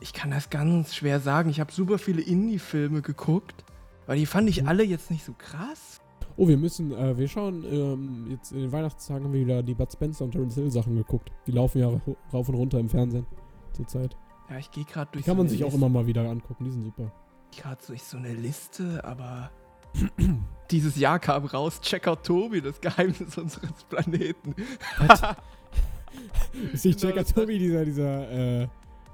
[0.00, 1.50] Ich kann das ganz schwer sagen.
[1.50, 3.64] Ich habe super viele Indie-Filme geguckt,
[4.06, 4.68] weil die fand ich Mhm.
[4.68, 6.00] alle jetzt nicht so krass.
[6.36, 9.74] Oh, wir müssen, äh, wir schauen, ähm, jetzt in den Weihnachtstagen haben wir wieder die
[9.74, 11.30] Bud Spencer und Terence Hill Sachen geguckt.
[11.46, 12.00] Die laufen ja ra-
[12.32, 13.26] rauf und runter im Fernsehen
[13.72, 14.16] zurzeit.
[14.50, 16.64] Ja, ich gehe gerade Die durch kann so man sich auch immer mal wieder angucken,
[16.64, 17.12] die sind super.
[17.56, 19.50] gerade durch so eine Liste, aber
[20.70, 24.54] dieses Jahr kam raus Checkout Tobi, das Geheimnis unseres Planeten.
[26.72, 28.68] Ist nicht Genau, Checker Tobi, dieser, dieser, äh,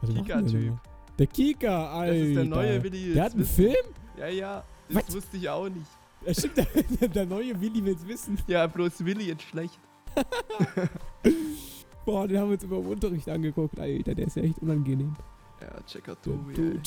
[0.06, 0.74] Kika-Typ.
[1.18, 2.14] Der Kika, Alter.
[2.14, 3.14] Das ist der neue Willi.
[3.14, 3.74] Der hat einen Film?
[4.18, 5.14] Ja, ja, das Was?
[5.16, 5.86] wusste ich auch nicht.
[6.24, 6.56] Ja, stimmt,
[7.00, 8.38] der, der neue Willi will's wissen.
[8.46, 9.78] Ja, bloß Willi ist schlecht.
[12.06, 13.78] Boah, den haben wir uns immer im Unterricht angeguckt.
[13.78, 15.14] Alter, der ist ja echt unangenehm.
[15.60, 16.78] Ja, Checker Tobi, Du-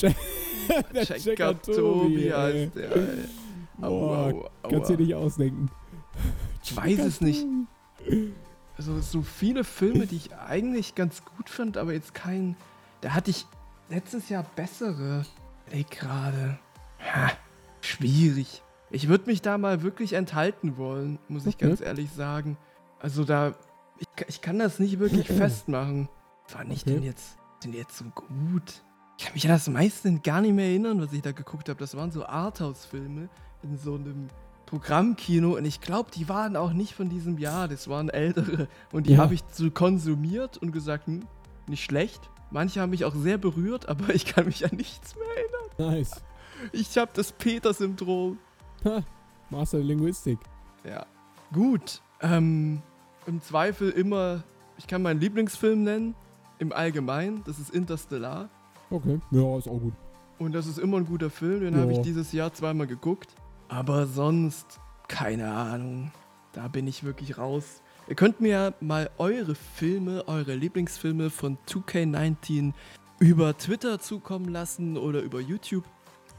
[0.94, 2.30] der Checker Tobi ey.
[2.30, 3.06] heißt der, ey.
[3.78, 5.00] Boah, Aua, aua, kannst dir aua.
[5.02, 5.70] nicht ausdenken.
[6.64, 7.46] Ich weiß es nicht.
[8.76, 12.56] Also so viele Filme, die ich eigentlich ganz gut fand, aber jetzt kein.
[13.02, 13.46] Da hatte ich
[13.90, 15.24] letztes Jahr bessere.
[15.70, 16.58] Ey, gerade.
[17.80, 18.62] Schwierig.
[18.90, 21.68] Ich würde mich da mal wirklich enthalten wollen, muss ich Okay.
[21.68, 22.56] ganz ehrlich sagen.
[22.98, 23.54] Also da.
[24.00, 26.08] Ich, ich kann das nicht wirklich festmachen.
[26.46, 26.94] Fand ich Okay.
[26.94, 28.82] denn jetzt, denn jetzt so gut?
[29.18, 31.78] Ich kann mich an das meiste gar nicht mehr erinnern, was ich da geguckt habe.
[31.78, 33.28] Das waren so Arthouse-Filme
[33.62, 34.28] in so einem
[34.66, 38.68] Programmkino und ich glaube, die waren auch nicht von diesem Jahr, das waren ältere.
[38.92, 39.18] Und die Ja.
[39.18, 41.26] habe ich so konsumiert und gesagt, hm,
[41.68, 42.30] nicht schlecht.
[42.50, 45.96] Manche haben mich auch sehr berührt, aber ich kann mich an nichts mehr erinnern.
[45.98, 46.22] Nice.
[46.72, 48.38] Ich habe das Peter-Syndrom.
[48.84, 49.02] Ha,
[49.50, 50.38] Master Linguistik.
[50.84, 51.04] Ja.
[51.52, 52.00] Gut.
[52.22, 52.80] Ähm,
[53.30, 54.42] Im Zweifel immer,
[54.76, 56.16] ich kann meinen Lieblingsfilm nennen,
[56.58, 58.48] im Allgemeinen, das ist Interstellar.
[58.90, 59.20] Okay.
[59.30, 59.92] Ja, ist auch gut.
[60.40, 62.02] Und das ist immer ein guter Film, den habe ich Ja.
[62.02, 63.28] dieses Jahr zweimal geguckt.
[63.68, 66.10] Aber sonst, keine Ahnung.
[66.54, 67.82] Da bin ich wirklich raus.
[68.08, 72.72] Ihr könnt mir mal eure Filme, eure Lieblingsfilme von 2K19
[73.20, 75.84] über Twitter zukommen lassen oder über YouTube.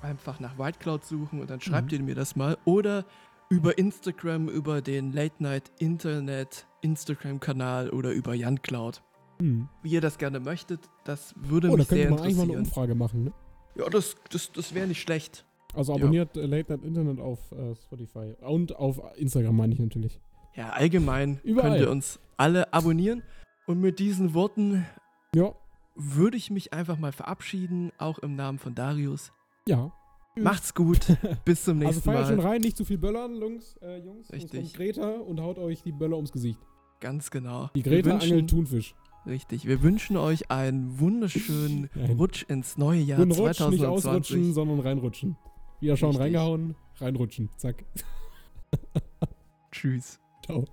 [0.01, 1.99] Einfach nach White Cloud suchen und dann schreibt Mhm.
[1.99, 2.57] ihr mir das mal.
[2.65, 3.05] Oder
[3.51, 9.03] über Instagram, über den Late Night Internet Instagram-Kanal oder über Jan Cloud.
[9.39, 9.67] Hm.
[9.83, 12.43] Wie ihr das gerne möchtet, das würde Oh, da mich sehr könnte man eigentlich mal
[12.43, 12.65] eine interessieren.
[12.65, 13.33] Umfrage machen, ne?
[13.75, 15.45] Ja, das, das, das wäre nicht schlecht.
[15.73, 15.99] Also Ja.
[15.99, 18.35] abonniert äh, Late Night Internet auf äh, Spotify.
[18.41, 20.19] Und auf Instagram meine ich natürlich.
[20.55, 21.71] Ja, allgemein Überall.
[21.71, 23.23] könnt ihr uns alle abonnieren.
[23.67, 24.85] Und mit diesen Worten
[25.35, 25.53] Ja.
[25.95, 29.31] würde ich mich einfach mal verabschieden, auch im Namen von Darius.
[29.67, 29.91] Ja.
[30.33, 30.43] Tschüss.
[30.43, 30.99] Macht's gut,
[31.45, 32.47] bis zum Also nächsten feiert schon Mal.
[32.47, 33.75] rein, nicht zu viel böllern, Jungs.
[33.81, 34.31] Äh, Jungs.
[34.31, 34.61] Richtig.
[34.61, 36.59] kommt Greta und haut euch die Böller ums Gesicht.
[37.01, 37.69] Ganz genau.
[37.75, 38.95] Die Greta wünschen- angelt Thunfisch.
[39.25, 41.89] Richtig, wir wünschen euch einen wunderschönen.
[42.17, 44.01] Rutsch ins neue Jahr Guten Rutsch, nicht ausrutschen,
[44.45, 44.53] 2020.
[44.53, 45.37] sondern reinrutschen.
[45.79, 46.23] Wieder schauen, Richtig.
[46.25, 47.49] reingehauen, reinrutschen.
[47.57, 47.83] Zack.
[49.71, 50.19] Tschüss.
[50.45, 50.65] Ciao.